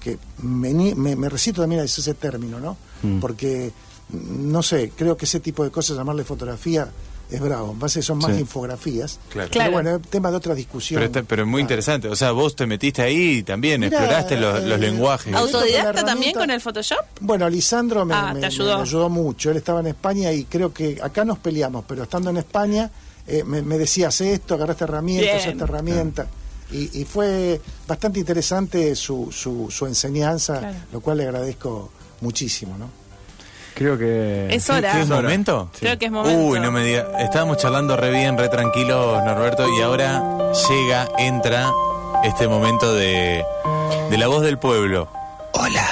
que 0.00 0.18
me, 0.42 0.72
me, 0.94 1.14
me 1.16 1.28
recito 1.28 1.60
también 1.60 1.82
a 1.82 1.84
ese 1.84 2.14
término, 2.14 2.58
¿no? 2.58 2.76
Porque, 3.20 3.70
mm, 4.08 4.50
no 4.50 4.62
sé, 4.62 4.92
creo 4.96 5.16
que 5.16 5.26
ese 5.26 5.40
tipo 5.40 5.62
de 5.64 5.70
cosas, 5.70 5.96
llamarle 5.96 6.24
fotografía, 6.24 6.90
es 7.30 7.40
bravo. 7.40 7.76
Pasa 7.78 8.00
que 8.00 8.02
son 8.02 8.18
más 8.18 8.34
Sí. 8.34 8.40
infografías. 8.40 9.20
Claro. 9.28 9.48
Pero 9.52 9.60
Claro. 9.60 9.72
bueno, 9.72 9.96
es 9.96 10.02
tema 10.08 10.30
de 10.32 10.36
otra 10.38 10.54
discusión. 10.54 10.98
Pero, 10.98 11.06
está- 11.06 11.22
pero 11.22 11.42
es 11.42 11.48
muy 11.48 11.60
Ah. 11.60 11.62
interesante. 11.62 12.08
O 12.08 12.16
sea, 12.16 12.32
vos 12.32 12.56
te 12.56 12.66
metiste 12.66 13.02
ahí 13.02 13.36
y 13.38 13.42
también 13.44 13.80
Mira, 13.82 13.98
exploraste 13.98 14.36
los, 14.36 14.64
los 14.64 14.78
eh, 14.78 14.78
lenguajes. 14.78 15.32
Auto- 15.34 15.58
¿Autodidacta 15.58 16.04
también 16.04 16.34
con 16.34 16.50
el 16.50 16.60
Photoshop? 16.60 16.98
Bueno, 17.20 17.48
Lisandro 17.48 18.04
me, 18.04 18.14
Ah, 18.14 18.34
me- 18.34 18.44
ayudó. 18.46 18.76
me 18.78 18.82
ayudó 18.82 19.08
mucho. 19.10 19.50
Él 19.52 19.58
estaba 19.58 19.78
en 19.80 19.86
España 19.88 20.32
y 20.32 20.44
creo 20.44 20.72
que 20.74 20.98
acá 21.00 21.24
nos 21.24 21.38
peleamos, 21.38 21.84
pero 21.86 22.02
estando 22.02 22.30
en 22.30 22.38
España 22.38 22.90
eh, 23.30 23.44
me, 23.44 23.62
me 23.62 23.78
decía, 23.78 24.08
hace 24.08 24.32
esto, 24.34 24.54
agarra 24.54 24.72
esta 24.72 24.84
herramienta, 24.84 25.24
Bien. 25.24 25.36
usa 25.38 25.50
esta 25.52 25.64
herramienta. 25.64 26.26
Y, 26.72 27.00
y 27.00 27.04
fue 27.04 27.60
bastante 27.88 28.20
interesante 28.20 28.94
su, 28.94 29.30
su, 29.32 29.68
su 29.70 29.86
enseñanza, 29.86 30.58
Claro. 30.60 30.76
lo 30.92 31.00
cual 31.00 31.18
le 31.18 31.24
agradezco 31.24 31.90
muchísimo, 32.20 32.76
¿no? 32.78 32.88
Creo 33.74 33.96
que. 33.96 34.46
Es 34.54 34.66
¿Qué- 34.66 34.72
hora. 34.72 34.92
qué 34.92 35.00
es 35.02 35.08
momento? 35.08 35.70
Creo 35.78 35.98
que 35.98 36.06
es 36.06 36.12
momento. 36.12 36.38
Uy, 36.44 36.60
no 36.60 36.70
me 36.70 36.84
digas. 36.84 37.06
Estábamos 37.20 37.56
charlando 37.56 37.96
re 37.96 38.10
bien, 38.10 38.36
re 38.36 38.48
tranquilos, 38.48 39.22
Norberto, 39.24 39.66
y 39.68 39.80
ahora 39.80 40.52
llega, 40.68 41.08
entra 41.18 41.70
este 42.24 42.46
momento 42.48 42.94
de, 42.94 43.42
de 44.10 44.18
la 44.18 44.26
voz 44.28 44.42
del 44.42 44.58
pueblo. 44.58 45.08
Hola, 45.52 45.86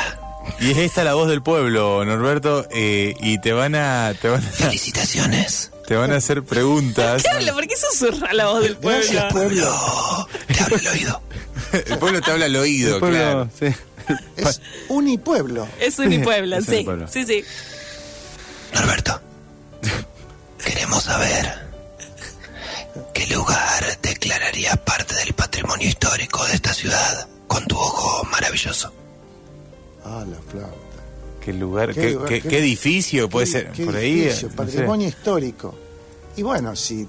Y 0.61 0.71
es 0.73 0.79
esta 0.79 1.03
la 1.05 1.15
voz 1.15 1.29
del 1.29 1.43
pueblo, 1.43 2.05
Norberto, 2.05 2.67
eh, 2.71 3.15
y 3.21 3.41
te 3.41 3.53
van 3.53 3.75
a 3.75 4.13
te 4.21 4.29
van 4.29 4.45
a, 4.45 4.51
felicitaciones. 4.51 5.71
Te 5.89 5.97
van 5.97 6.13
a 6.13 6.17
hacer 6.17 6.45
preguntas. 6.45 7.23
¿Qué 7.23 7.31
habla? 7.31 7.55
¿Por 7.55 7.67
qué 7.67 7.75
susurra 7.75 8.35
la 8.35 8.49
voz 8.49 8.63
del 8.63 8.77
pueblo? 8.77 8.99
Gracias, 9.01 9.33
pueblo. 9.33 10.29
Te 10.47 10.63
hablo 10.63 10.77
al 10.77 10.87
oído. 10.87 11.23
El 11.73 11.99
pueblo 11.99 12.21
te 12.21 12.31
habla 12.31 12.45
al 12.45 12.57
oído, 12.57 12.95
El 12.95 13.01
pueblo, 13.01 13.19
claro. 13.19 13.51
sí. 13.59 13.67
Es 14.37 14.61
unipueblo. 14.89 15.67
Es 15.81 15.99
Unipuebla, 15.99 16.59
Es 16.59 16.67
sí. 16.67 16.87
Sí, 17.11 17.25
sí. 17.25 17.45
Norberto, 18.75 19.19
queremos 20.63 21.03
saber 21.05 21.67
qué 23.15 23.27
lugar 23.29 23.99
declararías 24.03 24.77
parte 24.79 25.15
del 25.15 25.33
patrimonio 25.33 25.89
histórico 25.89 26.45
de 26.47 26.55
esta 26.55 26.75
ciudad 26.75 27.29
con 27.47 27.65
tu 27.67 27.77
ojo 27.79 28.25
maravilloso. 28.31 28.93
Ah, 30.05 30.23
la 30.31 30.37
flauta. 30.51 30.88
¿Qué 31.49 31.55
lugar, 31.55 31.95
Qué 31.95 32.01
qué, 32.03 32.11
lugar, 32.13 32.29
qué- 32.43 32.59
edificio 32.59 33.29
puede 33.31 33.47
ser? 33.47 33.73
Por 33.73 33.97
ahí. 33.97 34.21
edificio, 34.25 34.49
eh, 34.49 34.51
no 34.51 34.51
sé. 34.51 34.57
patrimonio 34.57 35.09
histórico. 35.09 35.75
Y 36.37 36.43
bueno, 36.43 36.77
si, 36.77 37.09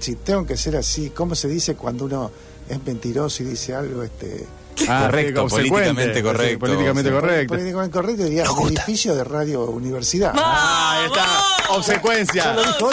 si 0.00 0.16
tengo 0.16 0.44
que 0.44 0.56
ser 0.56 0.76
así, 0.76 1.10
¿cómo 1.10 1.36
se 1.36 1.46
dice 1.46 1.76
cuando 1.76 2.06
uno 2.06 2.32
es 2.68 2.84
mentiroso 2.84 3.44
y 3.44 3.46
dice 3.46 3.72
algo 3.74 4.02
este 4.02 4.44
Ah, 4.88 5.02
Correcto, 5.06 5.46
políticamente 5.46 6.14
Sí, 6.14 6.22
correcto. 6.22 6.58
políticamente 6.60 7.10
correcto. 7.12 7.54
políticamente 7.54 7.92
correcto? 7.92 8.24
Diría 8.24 8.44
edificio 8.44 9.14
de 9.14 9.24
Radio 9.24 9.64
Universidad. 9.66 10.32
Ah, 10.34 10.98
ahí 11.00 11.06
está. 11.06 11.72
Obsecuencia. 11.74 12.54
No, 12.54 12.62
no, 12.64 12.90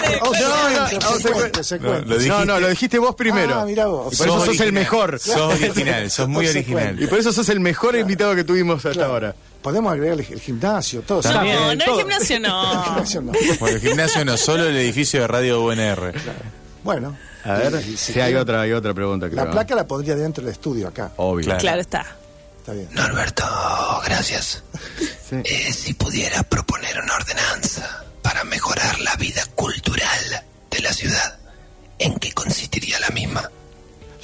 lo 2.06 2.18
dijiste. 2.18 2.30
No, 2.30 2.46
no, 2.46 2.60
lo 2.60 2.68
dijiste 2.70 3.00
vos 3.00 3.16
primero. 3.16 3.56
Ah, 3.60 3.66
mirá 3.66 3.88
vos. 3.88 4.14
Y 4.14 4.18
por 4.18 4.28
eso 4.28 4.46
sos 4.46 4.60
el 4.60 4.74
mejor. 4.74 5.20
Sos 5.20 5.54
original, 5.62 6.12
sos 6.12 6.28
muy 6.28 6.48
original. 6.48 7.02
Y 7.02 7.08
por 7.08 7.20
eso 7.20 7.32
sos 7.34 7.48
el 7.50 7.60
mejor 7.60 7.96
invitado 7.96 8.36
que 8.36 8.44
tuvimos 8.44 8.78
hasta 8.78 8.92
Claro. 8.92 9.14
ahora. 9.14 9.36
Podemos 9.62 9.92
agregar 9.92 10.20
el, 10.20 10.26
el 10.32 10.40
gimnasio, 10.40 11.02
todo. 11.02 11.18
No, 11.22 11.30
También, 11.34 11.58
no, 11.58 11.72
el 11.72 11.82
gimnasio 11.82 12.36
El 12.38 12.42
no. 12.44 12.84
gimnasio 12.84 13.22
no. 13.22 13.32
Bueno, 13.60 13.76
el 13.76 13.82
gimnasio 13.82 14.26
no, 14.26 14.38
solo 14.38 14.66
el 14.66 14.78
edificio 14.78 15.22
de 15.22 15.28
Radio 15.28 15.62
UNR. 15.64 16.14
Bueno. 16.88 17.18
A 17.44 17.54
ver, 17.56 17.84
y- 17.86 17.92
y 17.92 17.98
si 17.98 18.18
hay 18.22 18.34
otra, 18.36 18.62
hay 18.62 18.72
otra 18.72 18.94
pregunta. 18.94 19.28
La 19.34 19.52
placa 19.52 19.76
la 19.76 19.86
pondría 19.86 20.16
dentro 20.16 20.42
del 20.46 20.54
estudio 20.54 20.88
acá. 20.88 21.12
Obvio. 21.18 21.44
Claro. 21.44 21.60
Claro 21.60 21.82
está. 21.82 22.06
Está 22.60 22.72
bien. 22.72 22.88
Norberto, 22.94 23.44
gracias. 24.06 24.64
Sí. 25.30 25.36
Eh, 25.44 25.74
si 25.74 25.94
pudiera 25.96 26.44
proponer 26.44 26.98
una 27.04 27.14
ordenanza 27.16 28.06
para 28.22 28.46
mejorar 28.46 29.02
la 29.02 29.14
vida 29.18 29.44
cultural 29.56 30.46
de 30.72 30.80
la 30.80 30.94
ciudad, 30.94 31.38
¿en 32.00 32.16
qué 32.20 32.32
consistiría 32.32 33.02
la 33.02 33.10
misma? 33.10 33.52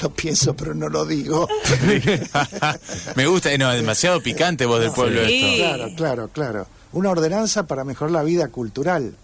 Lo 0.01 0.09
pienso, 0.13 0.55
pero 0.55 0.73
no 0.73 0.87
lo 0.87 1.05
digo. 1.05 1.47
Me 3.15 3.25
gusta, 3.25 3.51
eh, 3.51 3.57
no, 3.57 3.71
es 3.73 3.79
demasiado 3.81 4.21
picante 4.23 4.65
voz 4.65 4.79
del 4.79 4.91
pueblo 4.91 5.25
Sí. 5.25 5.61
esto. 5.61 5.75
Claro, 5.75 5.93
claro, 5.97 6.27
claro. 6.29 6.67
Una 6.93 7.09
ordenanza 7.11 7.67
para 7.67 7.83
mejorar 7.83 8.11
la 8.11 8.23
vida 8.23 8.47
cultural. 8.47 9.15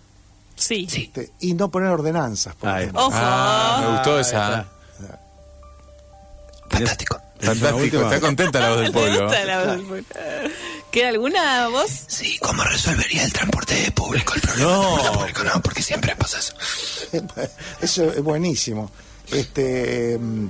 Sí. 0.60 0.88
Sí. 0.90 1.06
Este, 1.16 1.32
y 1.40 1.54
no 1.56 1.70
poner 1.72 1.90
ordenanzas. 1.90 2.54
por. 2.56 2.70
Ojo. 2.94 3.10
Ah, 3.14 3.80
me 3.82 3.92
gustó 3.96 4.18
Ah, 4.18 4.22
esa. 4.22 4.66
Fantástico. 6.70 7.20
Fantástico, 7.42 8.02
está 8.02 8.20
contenta 8.20 8.60
la 8.60 8.70
voz 8.70 8.78
del 8.80 8.88
¿Te 8.88 8.92
pueblo. 9.00 9.24
gusta 9.24 9.46
la 9.46 9.60
voz 9.60 9.68
del 9.78 9.82
pueblo? 9.86 10.08
¿Queda 10.92 11.08
alguna 11.10 11.68
voz? 11.70 11.90
Sí, 12.08 12.38
¿cómo 12.42 12.64
resolvería 12.66 13.24
el 13.24 13.32
transporte 13.32 13.92
público 13.96 14.34
el 14.36 14.42
problema? 14.42 14.70
No. 14.70 14.80
del 14.82 14.90
transporte 15.00 15.34
público? 15.34 15.44
no, 15.56 15.62
porque 15.62 15.82
siempre 15.82 16.16
pasa 16.18 16.40
eso. 16.40 16.54
Eso 17.82 18.04
es 18.12 18.22
buenísimo. 18.22 18.92
Este, 19.32 20.18
mm, 20.20 20.48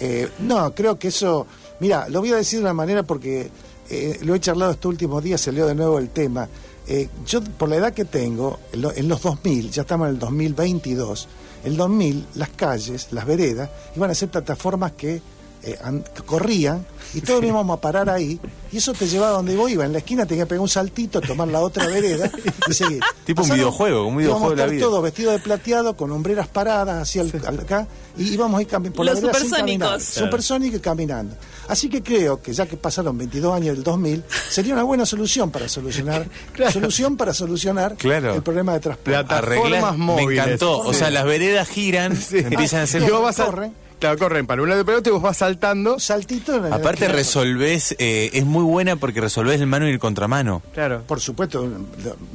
eh, 0.00 0.30
no, 0.40 0.74
creo 0.74 0.98
que 0.98 1.08
eso. 1.08 1.46
Mira, 1.80 2.08
lo 2.08 2.20
voy 2.20 2.32
a 2.32 2.36
decir 2.36 2.60
de 2.60 2.64
una 2.64 2.74
manera 2.74 3.02
porque 3.02 3.50
eh, 3.90 4.18
lo 4.22 4.34
he 4.34 4.40
charlado 4.40 4.72
estos 4.72 4.88
últimos 4.88 5.22
días, 5.22 5.40
se 5.42 5.52
leo 5.52 5.66
de 5.66 5.74
nuevo 5.74 5.98
el 5.98 6.08
tema. 6.08 6.48
Eh, 6.92 7.08
yo, 7.24 7.40
por 7.40 7.68
la 7.68 7.76
edad 7.76 7.92
que 7.94 8.04
tengo, 8.04 8.58
en, 8.72 8.82
lo- 8.82 8.92
en 8.92 9.06
los 9.08 9.22
2000, 9.22 9.70
ya 9.70 9.82
estamos 9.82 10.08
en 10.08 10.14
el 10.14 10.18
2022, 10.18 11.28
el 11.64 11.76
2000, 11.76 12.26
las 12.34 12.48
calles, 12.48 13.08
las 13.12 13.26
veredas, 13.26 13.70
iban 13.94 14.10
a 14.10 14.14
ser 14.16 14.28
plataformas 14.28 14.90
que, 14.92 15.22
eh, 15.62 15.78
corrían 16.26 16.84
y 17.12 17.22
todos 17.22 17.42
íbamos 17.42 17.76
a 17.76 17.80
parar 17.80 18.08
ahí 18.08 18.38
y 18.72 18.76
eso 18.76 18.92
te 18.92 19.08
llevaba 19.08 19.32
a 19.32 19.36
donde 19.36 19.56
vos 19.56 19.68
ibas. 19.70 19.86
En 19.86 19.92
la 19.92 19.98
esquina 19.98 20.26
tenías 20.26 20.44
que 20.46 20.50
pegar 20.50 20.60
un 20.62 20.68
saltito, 20.68 21.20
tomar 21.20 21.48
la 21.48 21.60
otra 21.60 21.86
vereda 21.88 22.30
y 22.68 22.72
seguir. 22.72 23.00
Tipo 23.24 23.42
un 23.42 23.50
videojuego, 23.50 24.06
un 24.06 24.16
videojuego 24.16 24.50
de 24.50 24.56
la 24.56 24.66
vida. 24.66 24.80
todos 24.82 25.02
vestidos 25.02 25.32
de 25.34 25.40
plateado, 25.40 25.96
con 25.96 26.12
hombreras 26.12 26.46
paradas 26.46 27.02
hacia 27.02 27.22
el, 27.22 27.32
al- 27.46 27.58
acá, 27.60 27.88
y 28.16 28.32
íbamos 28.32 28.58
a 28.58 28.62
ir 28.62 28.68
cami- 28.68 28.92
por 28.92 29.04
Los 29.06 29.16
la 29.16 29.20
vereda 29.22 29.32
supersónicos. 29.34 29.58
caminar. 29.58 29.88
Claro. 30.00 30.26
Supersónicos 30.26 30.78
y 30.78 30.82
caminando. 30.82 31.36
Así 31.68 31.88
que 31.88 32.02
creo 32.02 32.40
que 32.40 32.52
ya 32.52 32.66
que 32.66 32.76
pasaron 32.76 33.18
22 33.18 33.54
años 33.54 33.74
del 33.74 33.82
2000, 33.82 34.24
sería 34.48 34.74
una 34.74 34.82
buena 34.84 35.04
solución 35.04 35.50
para 35.50 35.68
solucionar 35.68 36.26
solución 36.72 37.16
para 37.16 37.34
solucionar 37.34 37.96
Claro. 37.96 38.34
el 38.34 38.42
problema 38.42 38.74
de 38.74 38.80
transporte. 38.80 39.10
Plata- 39.10 39.38
Arreglar, 39.38 39.68
Plataformas 39.68 39.98
me 39.98 40.04
móviles. 40.22 40.44
encantó. 40.44 40.78
O 40.78 40.92
sea, 40.94 41.10
las 41.10 41.24
veredas 41.24 41.68
giran, 41.68 42.16
Sí. 42.16 42.38
empiezan 42.38 42.82
a 42.82 42.86
ser. 42.86 43.02
Y 43.02 43.10
vos 43.10 43.22
vas 43.22 43.40
a- 43.40 43.46
Corren. 43.46 43.74
Claro, 44.00 44.18
corren 44.18 44.46
para 44.46 44.62
un 44.62 44.68
lado 44.68 44.80
y 44.80 44.84
para 44.84 44.98
otro 44.98 45.12
y 45.12 45.14
vos 45.14 45.22
vas 45.22 45.36
saltando. 45.36 46.00
Saltito 46.00 46.56
en 46.56 46.72
Aparte 46.72 47.00
claro. 47.00 47.14
resolvés, 47.14 47.94
eh, 47.98 48.30
es 48.32 48.44
muy 48.46 48.64
buena 48.64 48.96
porque 48.96 49.20
resolvés 49.20 49.60
el 49.60 49.66
mano 49.66 49.86
y 49.86 49.92
el 49.92 49.98
contramano. 49.98 50.62
Claro. 50.72 51.02
Por 51.06 51.20
supuesto, 51.20 51.68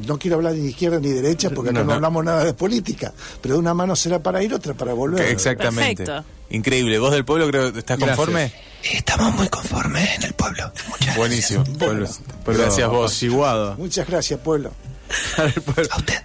no 0.06 0.20
quiero 0.20 0.38
hablar 0.38 0.54
ni 0.54 0.62
de 0.62 0.70
izquierda 0.70 1.00
ni 1.00 1.10
derecha 1.10 1.50
porque 1.50 1.72
acá 1.72 1.80
No, 1.80 1.86
no, 1.86 1.90
no. 1.90 1.94
hablamos 1.96 2.24
nada 2.24 2.46
de 2.46 2.54
política, 2.54 3.12
pero 3.42 3.56
de 3.56 3.60
una 3.60 3.74
mano 3.74 3.96
será 3.96 4.20
para 4.20 4.42
ir, 4.44 4.54
otra 4.54 4.74
para 4.76 4.94
volver. 4.94 5.26
Exactamente. 5.28 6.06
Perfecto. 6.06 6.30
Increíble. 6.52 7.00
¿Vos 7.00 7.12
del 7.12 7.26
pueblo 7.26 7.48
creo 7.50 7.74
que 7.74 7.80
estás 7.80 7.98
Gracias. 7.98 8.16
conforme? 8.16 8.54
Estamos 8.84 9.34
muy 9.34 9.48
conformes 9.50 10.08
en 10.18 10.24
el 10.24 10.34
pueblo. 10.34 10.72
Muchas 10.90 11.18
Buenísimo. 11.18 11.64
Pueblo- 11.80 12.08
pueblo 12.44 12.62
Gracias 12.64 12.88
vos. 12.88 13.06
apaciguado. 13.12 13.76
Muchas 13.78 14.08
gracias, 14.08 14.40
pueblo. 14.40 14.72
gracias. 15.38 15.92
A 15.92 15.98
usted. 15.98 16.16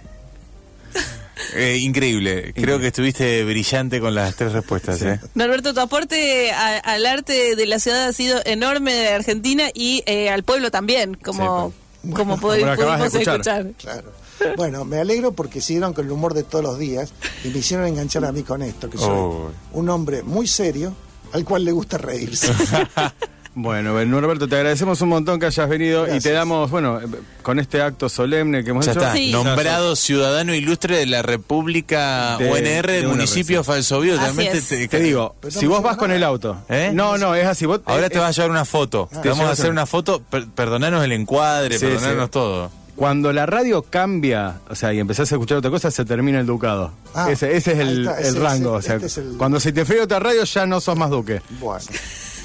Eh, 1.55 1.77
increíble. 1.81 2.53
Creo 2.55 2.79
que 2.79 2.87
estuviste 2.87 3.43
brillante 3.43 3.99
con 3.99 4.15
las 4.15 4.35
tres 4.35 4.51
respuestas. 4.53 5.01
¿eh? 5.01 5.19
Norberto, 5.35 5.73
tu 5.73 5.79
aporte 5.79 6.51
a- 6.51 6.77
al 6.79 7.05
arte 7.05 7.55
de 7.55 7.65
la 7.65 7.79
ciudad 7.79 8.05
ha 8.07 8.13
sido 8.13 8.39
enorme 8.45 8.93
de 8.93 9.09
Argentina 9.09 9.65
y 9.73 10.03
eh, 10.05 10.29
al 10.29 10.43
pueblo 10.43 10.71
también, 10.71 11.15
como, 11.15 11.73
como 12.13 12.13
pod- 12.13 12.15
como 12.15 12.37
pudimos 12.37 13.13
escuchar. 13.13 13.35
escuchar. 13.41 13.71
Claro. 13.77 14.13
Bueno, 14.57 14.85
me 14.85 14.97
alegro 14.97 15.33
porque 15.33 15.61
siguieron 15.61 15.93
con 15.93 16.05
el 16.05 16.11
humor 16.11 16.33
de 16.33 16.43
todos 16.43 16.63
los 16.63 16.79
días 16.79 17.13
y 17.43 17.49
me 17.49 17.59
hicieron 17.59 17.85
enganchar 17.85 18.25
a 18.25 18.31
mí 18.31 18.41
con 18.43 18.61
esto, 18.63 18.89
que 18.89 18.97
soy 18.97 19.09
Oh. 19.11 19.51
un 19.73 19.89
hombre 19.89 20.23
muy 20.23 20.47
serio 20.47 20.95
al 21.33 21.45
cual 21.45 21.63
le 21.63 21.71
gusta 21.71 21.97
reírse. 21.99 22.51
Bueno, 23.53 23.93
Ben, 23.93 24.09
Norberto, 24.09 24.47
te 24.47 24.55
agradecemos 24.55 25.01
un 25.01 25.09
montón 25.09 25.37
que 25.37 25.45
hayas 25.47 25.67
venido 25.67 26.07
y 26.15 26.21
te 26.21 26.31
damos, 26.31 26.71
bueno, 26.71 27.01
eh, 27.01 27.05
con 27.41 27.59
este 27.59 27.81
acto 27.81 28.07
solemne 28.07 28.63
que 28.63 28.69
hemos 28.69 28.85
Ya 28.85 28.93
hecho. 28.93 29.01
está, 29.01 29.13
Sí. 29.13 29.29
nombrado 29.31 29.97
ciudadano 29.97 30.53
ilustre 30.55 30.95
de 30.97 31.05
la 31.05 31.21
República 31.21 32.37
De- 32.37 32.49
UNR 32.49 32.87
de 32.87 32.97
del 32.99 33.07
municipio. 33.09 33.63
Falsovio. 33.65 34.15
Realmente 34.17 34.61
te, 34.61 34.87
Te 34.87 34.99
digo, 35.01 35.35
Pero 35.41 35.51
si 35.51 35.65
no 35.65 35.71
vos 35.71 35.83
vas 35.83 35.97
con 35.97 36.11
el 36.11 36.23
auto. 36.23 36.63
¿Eh? 36.69 36.91
No, 36.93 37.17
no, 37.17 37.35
es 37.35 37.45
así. 37.45 37.65
Vos, 37.65 37.81
Ahora 37.85 38.07
eh, 38.07 38.09
te 38.09 38.19
vas 38.19 38.29
a 38.29 38.31
llevar 38.31 38.51
una 38.51 38.63
foto. 38.63 39.09
Te 39.11 39.19
te 39.19 39.29
vamos 39.29 39.45
a 39.45 39.51
hacer 39.51 39.65
una- 39.65 39.81
una 39.81 39.85
foto. 39.85 40.21
per- 40.21 40.47
perdonanos 40.47 41.03
el 41.03 41.11
encuadre, 41.11 41.77
Sí, 41.77 41.85
perdonarnos 41.85 42.25
sí. 42.27 42.31
todo. 42.31 42.71
Cuando 43.01 43.33
la 43.33 43.47
radio 43.47 43.81
cambia, 43.81 44.59
o 44.69 44.75
sea, 44.75 44.93
y 44.93 44.99
empezás 44.99 45.31
a 45.31 45.35
escuchar 45.35 45.57
otra 45.57 45.71
cosa, 45.71 45.89
se 45.89 46.05
termina 46.05 46.39
el 46.39 46.45
ducado. 46.45 46.91
Ah, 47.15 47.31
ese, 47.31 47.57
ese 47.57 47.71
es 47.71 47.79
el, 47.79 48.01
está, 48.05 48.19
el 48.19 48.25
ese- 48.27 48.39
rango. 48.39 48.77
ese- 48.77 48.77
o 48.77 48.81
sea, 48.83 48.95
este 48.97 49.07
es 49.07 49.17
el- 49.17 49.37
cuando 49.37 49.59
se 49.59 49.71
te 49.71 49.85
fría 49.85 50.03
otra 50.03 50.19
radio, 50.19 50.43
ya 50.43 50.67
no 50.67 50.79
sos 50.79 50.95
más 50.95 51.09
duque. 51.09 51.41
Bueno, 51.59 51.83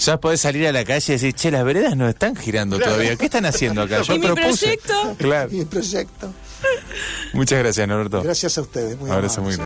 Ya 0.00 0.16
podés 0.18 0.40
salir 0.40 0.66
a 0.66 0.72
la 0.72 0.82
calle 0.82 1.04
y 1.12 1.12
decir, 1.16 1.34
che, 1.34 1.50
las 1.50 1.62
veredas 1.62 1.94
no 1.94 2.08
están 2.08 2.34
girando 2.36 2.78
todavía. 2.78 3.16
¿Qué 3.16 3.26
están 3.26 3.44
haciendo 3.44 3.82
acá? 3.82 4.00
Yo 4.02 4.14
¿Y 4.14 4.18
mi 4.18 4.28
proyecto? 4.28 4.94
Claro. 5.18 5.50
y 5.52 5.60
el 5.60 5.66
proyecto. 5.66 6.32
Muchas 7.34 7.58
gracias, 7.58 7.86
Norberto. 7.86 8.22
Gracias 8.22 8.56
a 8.56 8.62
ustedes. 8.62 8.98
Muy 8.98 9.10
Abrazo 9.10 9.40
amables. 9.40 9.42
muy 9.42 9.52
grande. 9.56 9.64